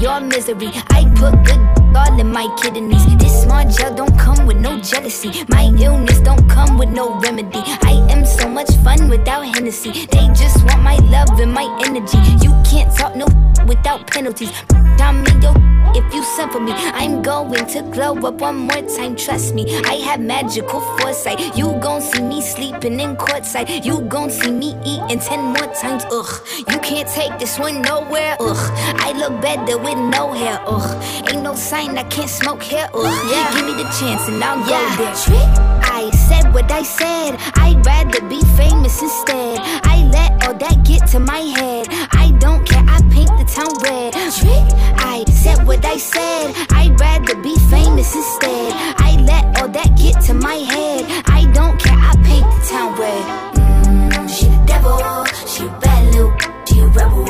your 0.00 0.20
misery. 0.20 0.70
I 0.88 1.04
put 1.14 1.44
good 1.44 1.60
all 1.94 2.18
in 2.18 2.32
my 2.32 2.48
kidneys. 2.62 3.04
This 3.18 3.42
small 3.42 3.68
gel 3.68 3.94
don't 3.94 4.18
come 4.18 4.46
with 4.46 4.56
no 4.56 4.80
jealousy. 4.80 5.44
My 5.48 5.64
illness 5.78 6.20
don't 6.20 6.48
come 6.48 6.78
with 6.78 6.88
no 6.88 7.18
remedy. 7.20 7.62
I 7.82 8.06
am 8.10 8.24
so 8.24 8.48
much 8.48 8.74
fun 8.78 9.08
without 9.08 9.42
Hennessy. 9.42 10.06
They 10.06 10.26
just 10.28 10.64
want 10.64 10.82
my 10.82 10.96
love 10.96 11.38
and 11.38 11.52
my 11.52 11.66
energy. 11.84 12.18
You 12.44 12.52
can't 12.64 12.94
talk 12.96 13.14
no 13.14 13.26
without 13.66 14.06
penalties. 14.06 14.52
I'm 14.72 15.26
in 15.26 15.42
your 15.42 15.54
if 15.94 16.14
you 16.14 16.22
send 16.22 16.52
for 16.52 16.60
me. 16.60 16.72
I'm 16.72 17.22
going 17.22 17.66
to 17.66 17.82
glow 17.82 18.14
up 18.18 18.34
one 18.40 18.56
more 18.56 18.82
time, 18.96 19.16
trust 19.16 19.54
me. 19.54 19.80
I 19.84 19.94
have 19.94 20.20
magical 20.20 20.80
foresight. 20.80 21.56
You 21.56 21.76
gon' 21.80 22.00
see 22.00 22.22
me 22.22 22.40
sleeping 22.42 23.00
in 23.00 23.16
courtside. 23.16 23.84
You 23.84 24.00
gon' 24.02 24.30
see 24.30 24.52
me 24.52 24.76
eating 24.84 25.18
ten 25.18 25.40
more 25.40 25.72
times. 25.74 26.04
Ugh, 26.12 26.46
you 26.58 26.78
can't 26.78 27.08
take 27.08 27.38
this 27.38 27.58
one 27.58 27.82
nowhere. 27.82 28.36
Ugh, 28.38 28.70
I 29.00 29.12
look 29.18 29.40
better 29.42 29.78
when 29.78 29.89
with 29.94 30.14
no 30.14 30.32
hair. 30.32 30.60
Ugh. 30.66 31.02
Ain't 31.28 31.42
no 31.42 31.54
sign 31.54 31.98
I 31.98 32.04
can't 32.04 32.30
smoke 32.30 32.62
here. 32.62 32.88
Ugh. 32.94 33.30
Yeah. 33.30 33.54
Give 33.54 33.66
me 33.66 33.74
the 33.82 33.88
chance 33.98 34.28
and 34.28 34.42
I'll 34.42 34.58
yeah. 34.68 34.96
go 34.96 35.04
there. 35.04 35.14
I 35.82 36.10
said 36.28 36.52
what 36.54 36.70
I 36.70 36.82
said. 36.82 37.36
I'd 37.56 37.84
rather 37.84 38.20
be 38.28 38.40
famous 38.56 39.02
instead. 39.02 39.58
I 39.94 40.08
let 40.12 40.30
all 40.46 40.54
that 40.54 40.84
get 40.84 41.06
to 41.08 41.20
my 41.20 41.40
head. 41.58 41.86
I 42.12 42.30
don't 42.38 42.64
care. 42.66 42.84
I 42.86 43.00
paint 43.10 43.32
the 43.38 43.46
town 43.56 43.72
red. 43.82 44.14
I 44.14 45.24
said 45.24 45.66
what 45.66 45.84
I 45.84 45.96
said. 45.96 46.54
I'd 46.70 46.98
rather 47.00 47.34
be 47.42 47.54
famous 47.70 48.14
instead. 48.14 48.72
I 49.08 49.16
let 49.22 49.44
all 49.60 49.68
that 49.68 49.96
get 49.96 50.20
to 50.26 50.34
my 50.34 50.54
head. 50.54 51.04
I 51.26 51.50
don't 51.52 51.78
care. 51.78 51.96
I 51.96 52.14
paint 52.28 52.46
the 52.54 52.60
town 52.70 52.90
red. 53.00 53.24
Mm, 53.54 54.28
she 54.28 54.46
the 54.46 54.64
devil. 54.66 55.24
She 55.46 55.64
a 55.64 55.80
bad 55.80 56.14
little. 56.14 56.32
She 56.66 56.80
a 56.80 56.86
rebel. 56.86 57.29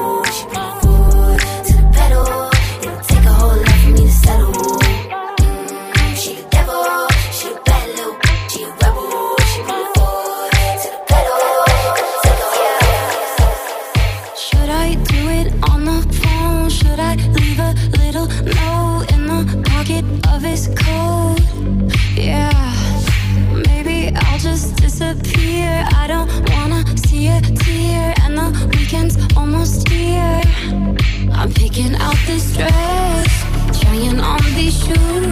you 34.91 35.30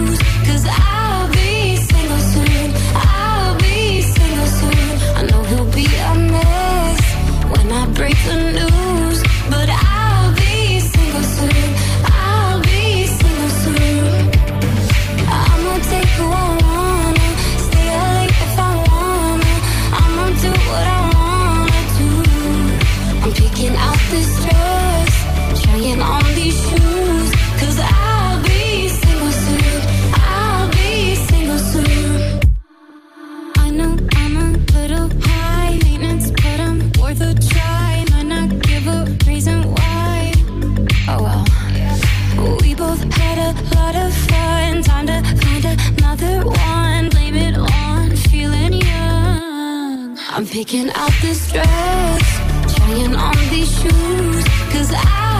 picking 50.51 50.89
out 50.93 51.11
this 51.21 51.51
dress, 51.51 52.75
trying 52.75 53.15
on 53.15 53.35
these 53.49 53.71
shoes, 53.79 54.43
cause 54.71 54.91
I 54.95 55.38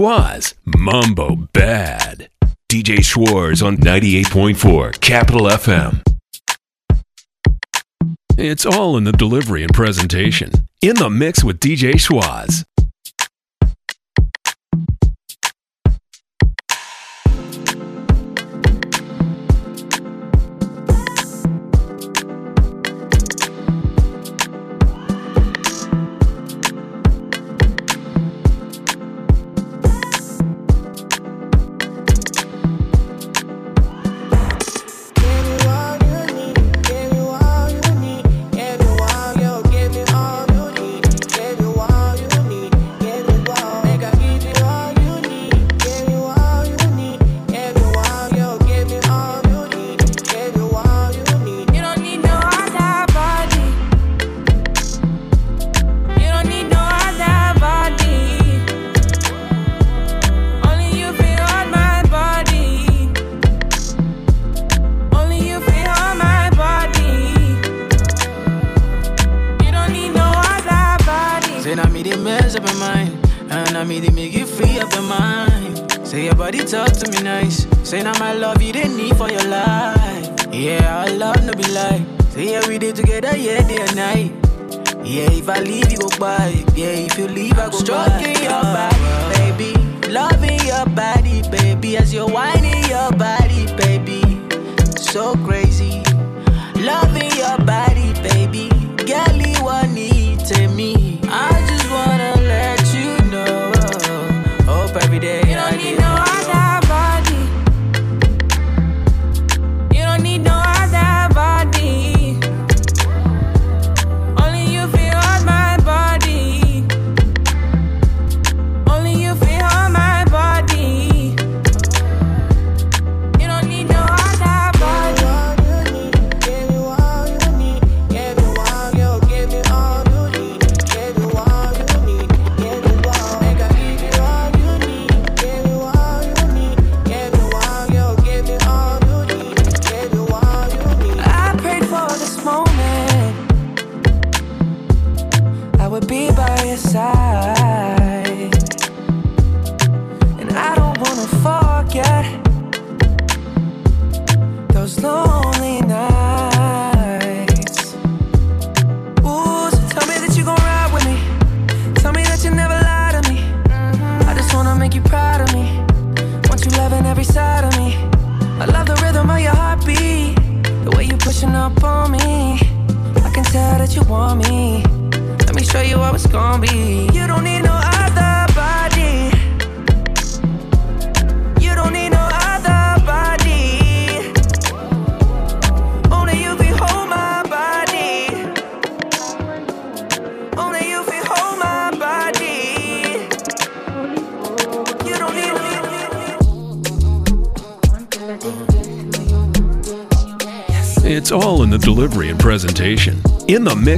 was 0.00 0.54
Mambo 0.64 1.36
Bad. 1.52 2.30
DJ 2.72 3.00
Schwaz 3.00 3.62
on 3.62 3.76
98.4 3.76 4.98
Capital 4.98 5.42
FM. 5.42 6.00
It's 8.38 8.64
all 8.64 8.96
in 8.96 9.04
the 9.04 9.12
delivery 9.12 9.62
and 9.62 9.74
presentation. 9.74 10.52
In 10.80 10.96
the 10.96 11.10
mix 11.10 11.44
with 11.44 11.60
DJ 11.60 11.96
Schwaz. 11.96 12.64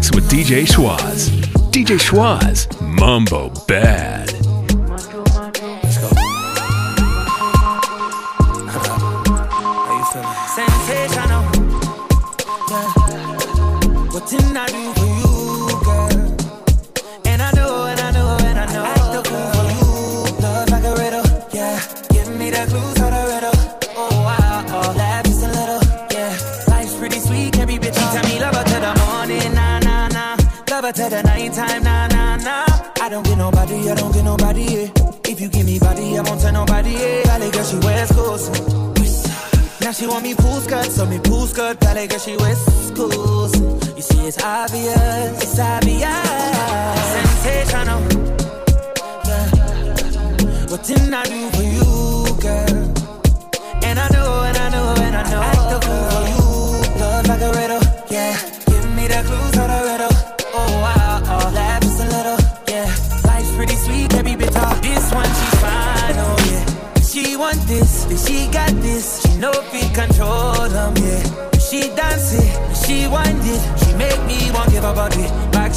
Mix 0.03 0.11
with 0.16 0.28
DJ 0.28 0.66
Schwaz. 0.66 1.30
DJ 1.70 1.96
Schwaz, 1.96 2.66
Mambo 2.80 3.50
Best. 3.68 3.82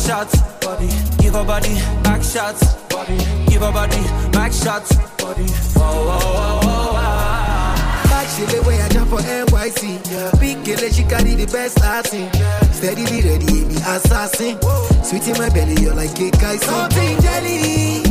shots, 0.06 0.40
body. 0.64 0.88
Give 1.18 1.34
her 1.34 1.44
body, 1.44 1.74
back 2.04 2.22
shots, 2.22 2.76
body. 2.90 3.18
Give 3.50 3.62
her 3.62 3.72
body, 3.72 4.02
back 4.32 4.52
shots, 4.54 4.96
body. 5.18 5.46
Oh, 5.78 5.82
oh, 5.82 6.20
oh, 6.22 6.60
oh, 6.64 6.92
ah. 6.96 8.06
Back 8.10 8.28
she 8.30 8.46
the 8.46 8.62
way 8.68 8.80
I 8.82 8.90
jump 8.90 9.10
for 9.10 9.18
NYC. 9.20 10.12
Yeah. 10.12 10.32
Big 10.40 10.64
girl, 10.64 10.90
she 10.90 11.04
carry 11.04 11.34
the 11.36 11.48
best 11.52 11.80
acting. 11.82 12.30
Yeah. 12.34 12.60
Steadily 12.72 13.22
ready, 13.22 13.64
the 13.66 13.78
assassin. 13.96 14.58
Whoa. 14.62 15.04
Sweet 15.04 15.28
in 15.28 15.38
my 15.38 15.50
belly, 15.50 15.82
you're 15.82 15.96
like 15.96 16.16
cake 16.16 16.42
ice. 16.44 16.62
Something 16.64 17.20
jelly, 17.22 18.04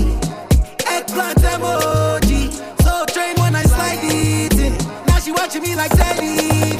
eggplant 0.87 1.39
emoji. 1.39 2.51
So 2.83 3.05
train 3.15 3.37
when 3.37 3.55
I 3.55 3.63
slide 3.63 4.01
it 4.03 4.59
in. 4.59 4.73
Now 5.07 5.19
she 5.21 5.31
watching 5.33 5.63
me 5.63 5.77
like 5.77 5.93
Teddy. 5.93 6.74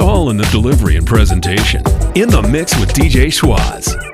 all 0.00 0.30
in 0.30 0.36
the 0.36 0.44
delivery 0.44 0.96
and 0.96 1.06
presentation. 1.06 1.82
In 2.14 2.28
the 2.28 2.42
mix 2.42 2.78
with 2.78 2.92
DJ 2.92 3.26
Schwaz. 3.26 4.09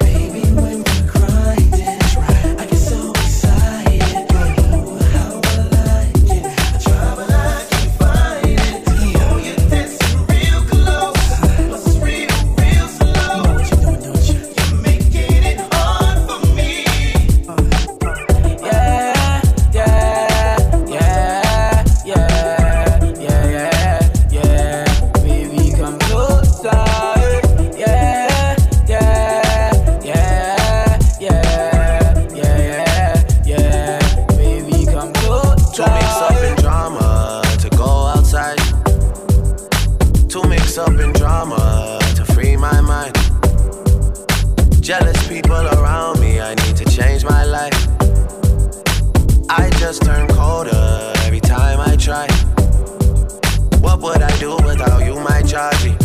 up 40.79 41.01
in 41.01 41.13
drama 41.13 41.99
to 42.15 42.25
free 42.35 42.57
my 42.57 42.81
mind. 42.81 43.15
Jealous 44.83 45.27
people 45.27 45.55
around 45.55 46.21
me, 46.21 46.41
I 46.41 46.55
need 46.55 46.77
to 46.77 46.85
change 46.85 47.25
my 47.25 47.45
life. 47.45 47.89
I 49.49 49.71
just 49.79 50.03
turn 50.03 50.29
colder 50.29 51.13
every 51.25 51.41
time 51.41 51.81
I 51.81 51.97
try. 51.97 52.27
What 53.81 54.01
would 54.03 54.21
I 54.21 54.39
do 54.39 54.57
without 54.65 55.05
you, 55.07 55.15
my 55.21 55.41
Charlie? 55.43 55.96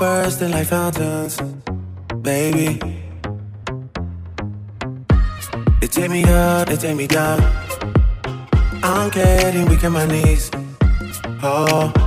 bursting 0.00 0.50
like 0.50 0.66
fountains, 0.66 1.38
baby. 2.22 2.80
They 5.78 5.88
take 5.88 6.10
me 6.10 6.24
up, 6.24 6.68
they 6.68 6.76
take 6.76 6.96
me 6.96 7.06
down. 7.06 7.38
I'm 8.82 9.10
getting 9.10 9.66
weak 9.66 9.84
at 9.84 9.92
my 9.92 10.06
knees. 10.06 10.50
Oh. 11.42 11.99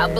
I 0.00 0.06
believe 0.08 0.19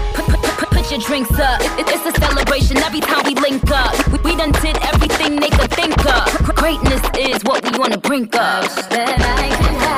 Your 0.91 0.99
drinks 0.99 1.31
up. 1.39 1.61
It- 1.79 1.87
it's 1.89 2.05
a 2.05 2.19
celebration 2.19 2.77
every 2.77 2.99
time 2.99 3.23
we 3.25 3.33
link 3.35 3.63
up. 3.71 3.93
We, 4.11 4.19
we 4.31 4.35
done 4.35 4.51
did 4.51 4.77
everything 4.93 5.39
they 5.39 5.49
could 5.49 5.71
think 5.71 5.97
of. 6.05 6.55
Greatness 6.55 7.01
is 7.17 7.41
what 7.43 7.63
we 7.63 7.77
wanna 7.79 7.97
bring 7.97 8.29
up. 8.33 9.90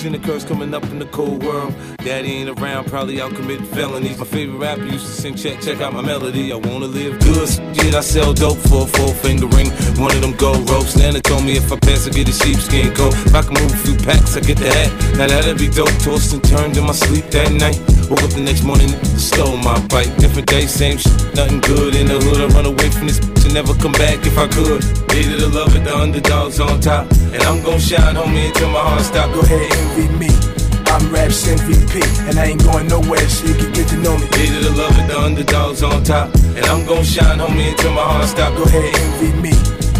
Confusion 0.00 0.22
occurs 0.22 0.44
coming 0.46 0.72
up 0.72 0.82
in 0.84 0.98
the 0.98 1.04
cold 1.04 1.42
world. 1.42 1.74
Daddy 2.04 2.32
ain't 2.32 2.60
around, 2.60 2.86
probably 2.86 3.20
out 3.20 3.34
committing 3.34 3.66
felonies. 3.66 4.18
My 4.18 4.24
favorite 4.24 4.58
rapper 4.58 4.84
used 4.84 5.06
to 5.06 5.12
sing, 5.12 5.34
check, 5.34 5.60
check 5.60 5.80
out 5.80 5.92
my 5.92 6.00
melody. 6.00 6.52
I 6.52 6.56
wanna 6.56 6.86
live 6.86 7.20
good. 7.20 7.48
Shit, 7.48 7.94
I 7.94 8.00
sell 8.00 8.32
dope 8.32 8.58
for 8.58 8.84
a 8.84 8.86
four 8.86 9.12
finger 9.14 9.46
ring. 9.46 9.70
One 10.00 10.14
of 10.14 10.20
them 10.20 10.34
gold 10.36 10.68
ropes. 10.70 10.96
Nana 10.96 11.20
told 11.20 11.44
me 11.44 11.56
if 11.56 11.70
I 11.70 11.78
pass, 11.78 12.06
I 12.06 12.10
get 12.10 12.28
a 12.28 12.32
sheepskin 12.32 12.94
coat. 12.94 13.14
If 13.26 13.34
I 13.34 13.42
can 13.42 13.54
move 13.54 13.72
a 13.72 13.76
few 13.76 13.96
packs, 13.96 14.36
I 14.36 14.40
get 14.40 14.58
the 14.58 14.72
hat. 14.72 14.90
Now 15.18 15.26
that'd 15.26 15.58
be 15.58 15.68
dope. 15.68 15.92
Tossed 16.00 16.32
and 16.32 16.42
turned 16.42 16.76
in 16.76 16.84
my 16.84 16.92
sleep 16.92 17.26
that 17.30 17.52
night. 17.52 17.78
Woke 18.08 18.22
up 18.22 18.30
the 18.30 18.40
next 18.40 18.64
morning, 18.64 18.88
stole 19.18 19.56
my 19.58 19.78
bike. 19.86 20.10
Different 20.16 20.48
day, 20.48 20.66
same 20.66 20.98
shit, 20.98 21.12
nothing 21.34 21.60
good 21.60 21.94
in 21.94 22.06
the 22.06 22.18
hood. 22.18 22.40
I 22.40 22.46
run 22.54 22.66
away 22.66 22.90
from 22.90 23.06
this 23.06 23.20
bitch 23.20 23.40
never 23.52 23.74
come 23.74 23.92
back 23.92 24.24
if 24.26 24.38
I 24.38 24.46
could. 24.48 24.82
Hated 25.10 25.40
to 25.40 25.48
love 25.48 25.74
it, 25.74 25.84
the 25.84 25.96
underdogs 25.96 26.60
on 26.60 26.80
top. 26.80 27.10
And 27.32 27.42
I'm 27.42 27.62
gon' 27.62 27.78
shine, 27.78 28.14
homie, 28.14 28.48
until 28.48 28.70
my 28.70 28.80
heart 28.80 29.02
stop. 29.02 29.32
Go 29.34 29.40
ahead, 29.40 29.72
envy 29.72 30.08
me. 30.18 30.69
I'm 30.90 31.12
Raps 31.12 31.46
MVP, 31.46 32.02
and 32.28 32.38
I 32.38 32.46
ain't 32.46 32.64
going 32.64 32.88
nowhere, 32.88 33.28
so 33.28 33.46
you 33.46 33.54
can 33.54 33.72
get 33.72 33.86
to 33.88 33.96
know 33.98 34.18
me. 34.18 34.26
Hated 34.26 34.64
to 34.64 34.70
love 34.74 34.98
it, 34.98 35.06
the 35.06 35.18
underdogs 35.18 35.82
on 35.84 36.02
top. 36.02 36.34
And 36.34 36.66
I'm 36.66 36.84
gon' 36.84 37.04
shine, 37.04 37.38
homie, 37.38 37.70
until 37.70 37.92
my 37.92 38.02
heart 38.02 38.26
stop. 38.26 38.56
Go 38.56 38.64
ahead, 38.64 38.94
envy 38.98 39.32
me. 39.40 39.69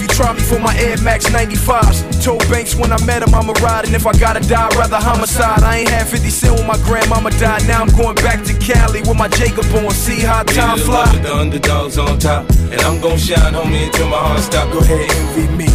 you 0.00 0.08
try 0.08 0.32
me 0.32 0.40
for 0.40 0.58
my 0.58 0.74
Air 0.78 0.96
Max 1.02 1.26
95s. 1.28 2.24
Told 2.24 2.40
Banks 2.48 2.74
when 2.74 2.92
I 2.92 2.98
met 3.04 3.22
him, 3.22 3.34
I'ma 3.34 3.52
ride, 3.60 3.84
and 3.84 3.94
if 3.94 4.06
I 4.06 4.12
gotta 4.18 4.40
die, 4.40 4.66
I'd 4.66 4.74
rather 4.74 4.96
homicide. 4.96 5.62
I 5.62 5.78
ain't 5.78 5.90
had 5.90 6.08
50 6.08 6.30
cent 6.30 6.58
when 6.58 6.66
my 6.66 6.78
grandmama 6.84 7.30
died, 7.38 7.66
now 7.68 7.82
I'm 7.82 7.92
going 7.96 8.16
back 8.16 8.42
to 8.44 8.54
Cali 8.58 9.00
with 9.02 9.16
my 9.16 9.28
Jacob 9.28 9.66
on. 9.76 9.90
See 9.90 10.20
how 10.20 10.42
time 10.42 10.78
fly. 10.78 11.04
the 11.18 11.34
underdogs 11.34 11.98
on 11.98 12.18
top. 12.18 12.48
And 12.72 12.80
I'm 12.82 13.00
gon' 13.00 13.18
shine, 13.18 13.52
homie, 13.52 13.86
until 13.86 14.08
my 14.08 14.16
heart 14.16 14.40
stop. 14.40 14.72
Go 14.72 14.78
ahead, 14.80 15.10
envy 15.10 15.46
me. 15.56 15.68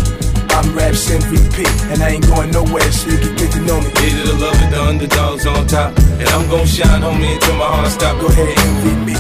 I'm 0.50 0.74
Raps 0.74 1.10
MVP, 1.12 1.68
and 1.92 2.02
I 2.02 2.16
ain't 2.16 2.26
going 2.28 2.52
nowhere, 2.52 2.92
so 2.92 3.10
you 3.10 3.18
can 3.18 3.36
get 3.36 3.52
to 3.52 3.60
know 3.62 3.80
me. 3.82 3.90
Hated 4.00 4.26
to 4.26 4.34
love 4.40 4.56
it, 4.64 4.70
the 4.72 4.82
underdogs 4.82 5.46
on 5.46 5.68
top. 5.68 5.98
And 6.20 6.28
I'm 6.30 6.50
gon' 6.50 6.66
shine, 6.66 7.02
homie, 7.02 7.36
until 7.36 7.58
my 7.58 7.68
heart 7.68 7.92
stop. 7.92 8.20
Go 8.22 8.28
ahead, 8.28 8.58
envy 8.58 9.14
me. 9.14 9.16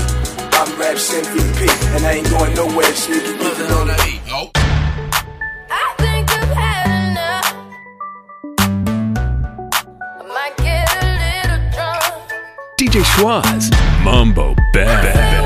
I'm 0.55 0.79
Raps 0.79 1.13
MVP, 1.13 1.67
and 1.95 2.05
I 2.05 2.11
ain't 2.13 2.29
going 2.29 2.55
nowhere, 2.55 2.93
so 2.95 3.11
you 3.11 3.21
can 3.21 3.37
get 3.37 3.55
to 3.57 3.67
know 3.69 3.85
me. 3.85 4.64
DJ 12.95 13.03
Schwaz, 13.03 13.69
Mambo 14.05 14.55
Bad. 14.71 15.44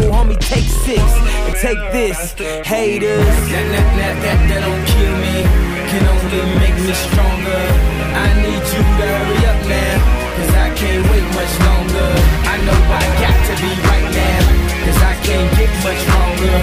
New 0.00 0.10
homie. 0.10 0.38
Take 0.38 0.68
six 0.84 1.00
and 1.00 1.54
take 1.56 1.80
this, 1.92 2.34
haters. 2.66 3.24
That, 3.24 3.66
that, 3.72 3.88
that, 3.98 4.14
that, 4.24 4.38
that 4.48 4.60
don't 4.64 4.84
kill 4.92 5.14
me, 5.24 5.36
can 5.90 6.04
only 6.06 6.42
make 6.60 6.76
me 6.84 6.92
stronger. 6.92 7.62
I 8.16 8.26
need 8.44 8.64
you 8.72 8.82
to 8.82 9.06
hurry 9.10 9.40
up 9.50 9.60
now, 9.66 9.94
cause 10.36 10.52
I 10.54 10.68
can't 10.76 11.04
wait 11.10 11.26
much 11.36 11.54
longer. 11.68 12.10
I 12.52 12.56
know 12.66 12.78
I 13.00 13.04
got 13.22 13.36
to 13.48 13.54
be 13.62 13.72
right 13.90 14.08
now, 14.12 14.42
cause 14.84 15.00
I 15.00 15.14
can't 15.24 15.50
get 15.56 15.72
much 15.84 16.02
longer. 16.14 16.56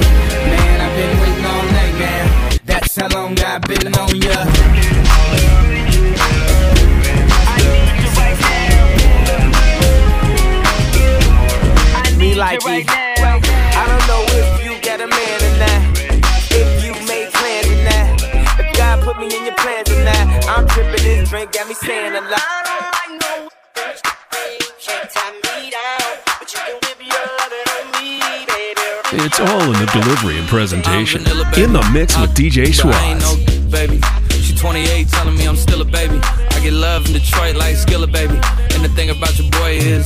Man, 0.49 0.75
I've 0.81 0.95
been 0.97 1.13
waiting 1.21 1.45
all 1.45 1.65
night 1.77 1.95
now. 1.99 2.23
That's 2.65 2.95
how 2.95 3.09
long 3.09 3.37
I've 3.39 3.61
been 3.63 3.93
on 3.97 4.15
ya. 4.21 4.37
Like 12.35 12.65
it. 12.65 12.89
I 12.89 13.12
a 15.03 15.07
man 15.07 15.39
or 15.43 15.57
not. 15.59 15.99
If 16.51 16.83
you 16.83 16.93
made 17.07 17.27
plans 17.33 17.67
or 17.67 17.79
not. 17.83 18.59
If 18.59 18.77
God 18.77 19.03
put 19.03 19.19
me 19.19 19.25
in 19.35 19.45
your 19.45 19.55
plans 19.55 19.89
or 19.91 20.01
not. 20.03 20.25
I'm 20.47 20.67
tripping 20.67 21.03
this 21.03 21.29
drink, 21.29 21.51
got 21.51 21.67
me 21.67 21.73
saying 21.73 22.15
a 22.15 22.21
lot. 22.21 22.41
It's 29.15 29.39
all 29.39 29.61
in 29.61 29.73
the 29.73 29.89
delivery 29.93 30.37
and 30.37 30.47
presentation. 30.47 31.21
In 31.21 31.73
the 31.73 31.89
mix 31.93 32.17
with 32.17 32.31
DJ 32.31 32.75
But 32.83 32.95
I 32.95 33.03
ain't 33.03 33.21
Schwaz. 33.21 33.65
no 33.65 33.71
baby. 33.71 33.99
She 34.41 34.55
28, 34.55 35.07
telling 35.09 35.37
me 35.37 35.47
I'm 35.47 35.55
still 35.55 35.81
a 35.81 35.85
baby. 35.85 36.19
I 36.21 36.59
get 36.61 36.73
love 36.73 37.05
in 37.07 37.13
Detroit 37.13 37.55
like 37.55 37.75
Skilla, 37.75 38.11
baby. 38.11 38.35
And 38.73 38.83
the 38.83 38.89
thing 38.95 39.09
about 39.09 39.37
your 39.37 39.49
boy 39.51 39.77
is. 39.77 40.05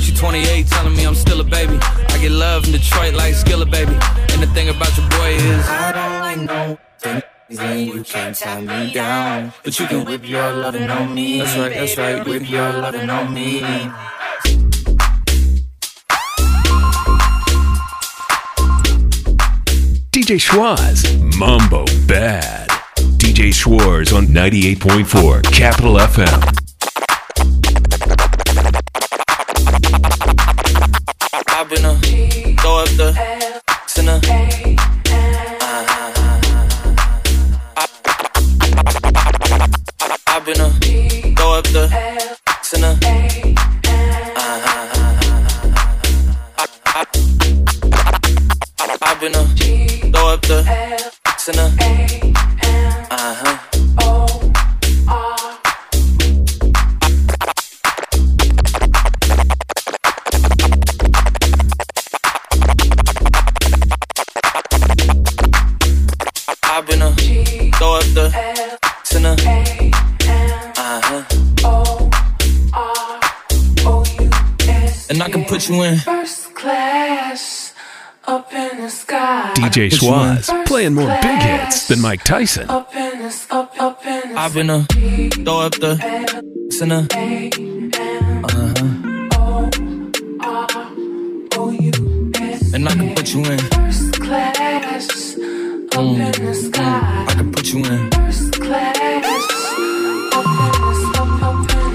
She 0.00 0.14
28, 0.14 0.66
telling 0.66 0.96
me 0.96 1.06
I'm 1.06 1.14
still 1.14 1.40
a 1.40 1.44
baby. 1.44 1.78
I 1.80 2.18
get 2.20 2.32
love 2.32 2.66
in 2.66 2.72
Detroit 2.72 3.14
like 3.14 3.34
Skilla, 3.34 3.70
baby. 3.70 3.92
And 4.32 4.42
the 4.42 4.48
thing 4.54 4.68
about 4.68 4.96
your 4.96 5.08
boy 5.10 5.30
is. 5.34 5.66
I 5.68 5.92
don't 5.92 6.20
like 6.20 6.40
no 6.40 6.78
then 7.48 7.86
you 7.86 8.02
can't 8.02 8.34
tie 8.34 8.60
me 8.60 8.92
down. 8.92 9.52
But 9.62 9.78
you 9.78 9.86
can 9.86 10.04
whip 10.04 10.28
your 10.28 10.52
loving 10.52 10.90
on 10.90 11.14
me. 11.14 11.38
That's 11.38 11.56
right, 11.56 11.72
that's 11.72 11.96
right. 11.96 12.26
Whip 12.26 12.48
your 12.48 12.72
loving 12.72 13.08
on 13.08 13.32
me. 13.32 13.60
DJ 20.10 20.40
Schwaz, 20.40 21.04
Mambo 21.38 21.84
Bad. 22.06 22.68
DJ 23.18 23.52
Schwaz 23.52 24.16
on 24.16 24.26
98.4 24.26 25.42
Capital 25.52 25.94
FM. 25.94 26.65
Sinner. 51.46 51.70
Uh 53.08 53.34
huh. 53.40 53.56
I've 66.64 66.84
been 66.84 67.02
a 67.02 67.14
throw 67.76 67.94
up 67.94 68.06
the 68.16 68.26
sinner. 69.04 69.36
Uh 70.76 71.00
huh. 71.04 71.22
And 75.10 75.22
I 75.22 75.28
can 75.30 75.44
put 75.44 75.68
you 75.68 75.82
in. 75.82 76.15
DJ 79.76 79.90
Schwaz, 79.90 80.48
playing 80.64 80.94
more 80.94 81.14
big 81.20 81.42
hits 81.42 81.88
than 81.88 82.00
Mike 82.00 82.24
Tyson. 82.24 82.66
Up 82.70 82.96
in 82.96 83.18
the 83.18 83.46
up 83.50 83.78
up 83.78 84.06
in 84.06 84.32
the 84.32 84.38
I've 84.40 84.54
been 84.54 84.70
a 84.70 84.84
throw 85.44 85.60
up 85.60 85.72
the 85.72 85.98
sinner. 86.70 87.06
Uh 88.42 88.48
huh. 88.48 88.86
And 92.72 92.88
I 92.88 92.92
can 92.94 93.14
put 93.14 93.34
you 93.34 93.44
in. 93.44 93.58
first 93.58 94.12
class 94.18 95.36
up 95.36 96.08
in 96.08 96.32
the 96.32 96.54
sky. 96.54 97.26
I 97.28 97.34
can 97.34 97.52
put 97.52 97.66
you 97.70 97.84
in. 97.84 98.10
First 98.12 98.52
class 98.54 98.96
up 100.32 100.46
in 100.46 100.72
the 100.80 100.88
up 101.20 101.42
up 101.42 101.68
in 101.68 101.92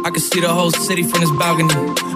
the 0.00 0.02
I 0.02 0.08
can 0.10 0.20
see 0.20 0.40
the 0.40 0.48
whole 0.48 0.70
city 0.70 1.02
from 1.02 1.20
this 1.20 1.30
balcony. 1.32 2.15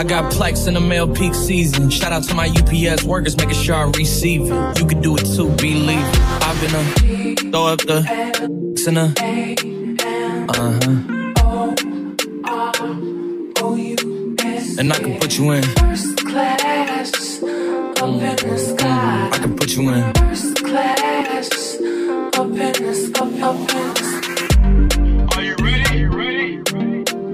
I 0.00 0.02
got 0.02 0.32
plex 0.32 0.66
in 0.66 0.72
the 0.72 0.80
mail 0.80 1.06
peak 1.06 1.34
season. 1.34 1.90
Shout 1.90 2.10
out 2.10 2.24
to 2.24 2.34
my 2.34 2.46
UPS 2.46 3.04
workers, 3.04 3.36
making 3.36 3.52
sure 3.52 3.74
I 3.74 3.82
receive 3.82 4.50
it. 4.50 4.78
You 4.78 4.86
can 4.86 5.02
do 5.02 5.14
it 5.18 5.26
too, 5.26 5.50
believe 5.56 5.98
it. 5.98 6.20
I've 6.42 6.58
been 6.58 6.74
a 6.74 7.50
throw 7.50 7.66
up 7.66 7.80
the 7.80 8.00
sinner. 8.78 9.12
Uh 10.48 10.78
huh. 10.80 11.10
And 14.78 14.90
I 14.90 14.96
can 14.96 15.20
put 15.20 15.36
you 15.36 15.50
in. 15.50 15.62
first 15.64 16.16
class 16.16 17.42
up 17.42 18.02
in 18.02 18.48
the 18.48 18.58
sky. 18.58 19.28
I 19.30 19.38
can 19.38 19.54
put 19.54 19.76
you 19.76 19.90
in. 19.90 20.14
First 20.14 20.64
class 20.64 21.74
up 22.38 22.46
in 22.46 22.54
the 22.54 24.20
up 24.24 24.29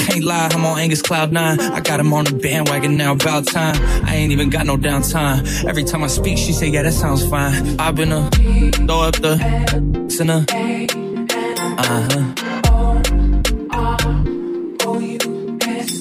can't 0.00 0.24
lie, 0.24 0.48
I'm 0.52 0.64
on 0.64 0.78
Angus 0.78 1.02
Cloud 1.02 1.32
9. 1.32 1.60
I 1.60 1.80
got 1.80 2.00
him 2.00 2.12
on 2.12 2.24
the 2.24 2.34
bandwagon 2.34 2.96
now, 2.96 3.12
about 3.12 3.46
time. 3.46 3.76
I 4.04 4.16
ain't 4.16 4.32
even 4.32 4.50
got 4.50 4.66
no 4.66 4.76
downtime. 4.76 5.64
Every 5.64 5.84
time 5.84 6.02
I 6.02 6.08
speak, 6.08 6.38
she 6.38 6.52
say, 6.52 6.66
yeah, 6.68 6.82
that 6.82 6.92
sounds 6.92 7.24
fine. 7.28 7.78
I've 7.78 7.94
been 7.94 8.10
a 8.12 8.28
throw 8.30 9.02
up 9.02 9.14
the 9.16 9.38
in 10.20 10.30
uh-huh. 10.30 10.44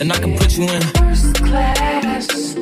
And 0.02 0.12
I 0.12 0.18
can 0.18 0.38
put 0.38 0.58
you 0.58 0.64
in 0.64 0.82
first 0.82 1.36
class 1.36 2.56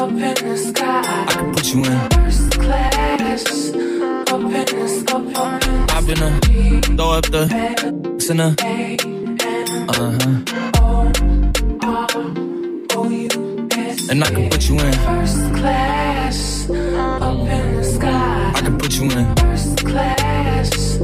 up 0.00 0.10
in 0.10 0.18
the 0.18 0.56
sky. 0.56 1.02
I 1.04 1.06
can 1.34 1.52
put 1.52 1.72
you 1.72 1.84
in 1.84 1.98
first 2.10 2.50
class 2.52 3.70
up 4.30 4.40
in 4.40 4.50
the 4.50 4.88
sky. 4.88 5.20
I've 5.90 6.06
been 6.06 6.22
a 6.22 6.40
throw 6.96 7.10
up 7.12 7.26
the 7.26 7.42
in 8.30 8.40
uh-huh. 9.90 10.70
And 14.14 14.22
I 14.22 14.30
can 14.30 14.48
put 14.48 14.68
you 14.68 14.78
in. 14.78 14.92
First 14.92 15.54
class, 15.54 16.70
up 16.70 17.48
in 17.48 17.76
the 17.76 17.82
sky. 17.82 18.52
I 18.54 18.60
can 18.60 18.78
put 18.78 18.96
you 18.96 19.10
in. 19.10 19.34
First 19.34 19.84
class, 19.84 20.98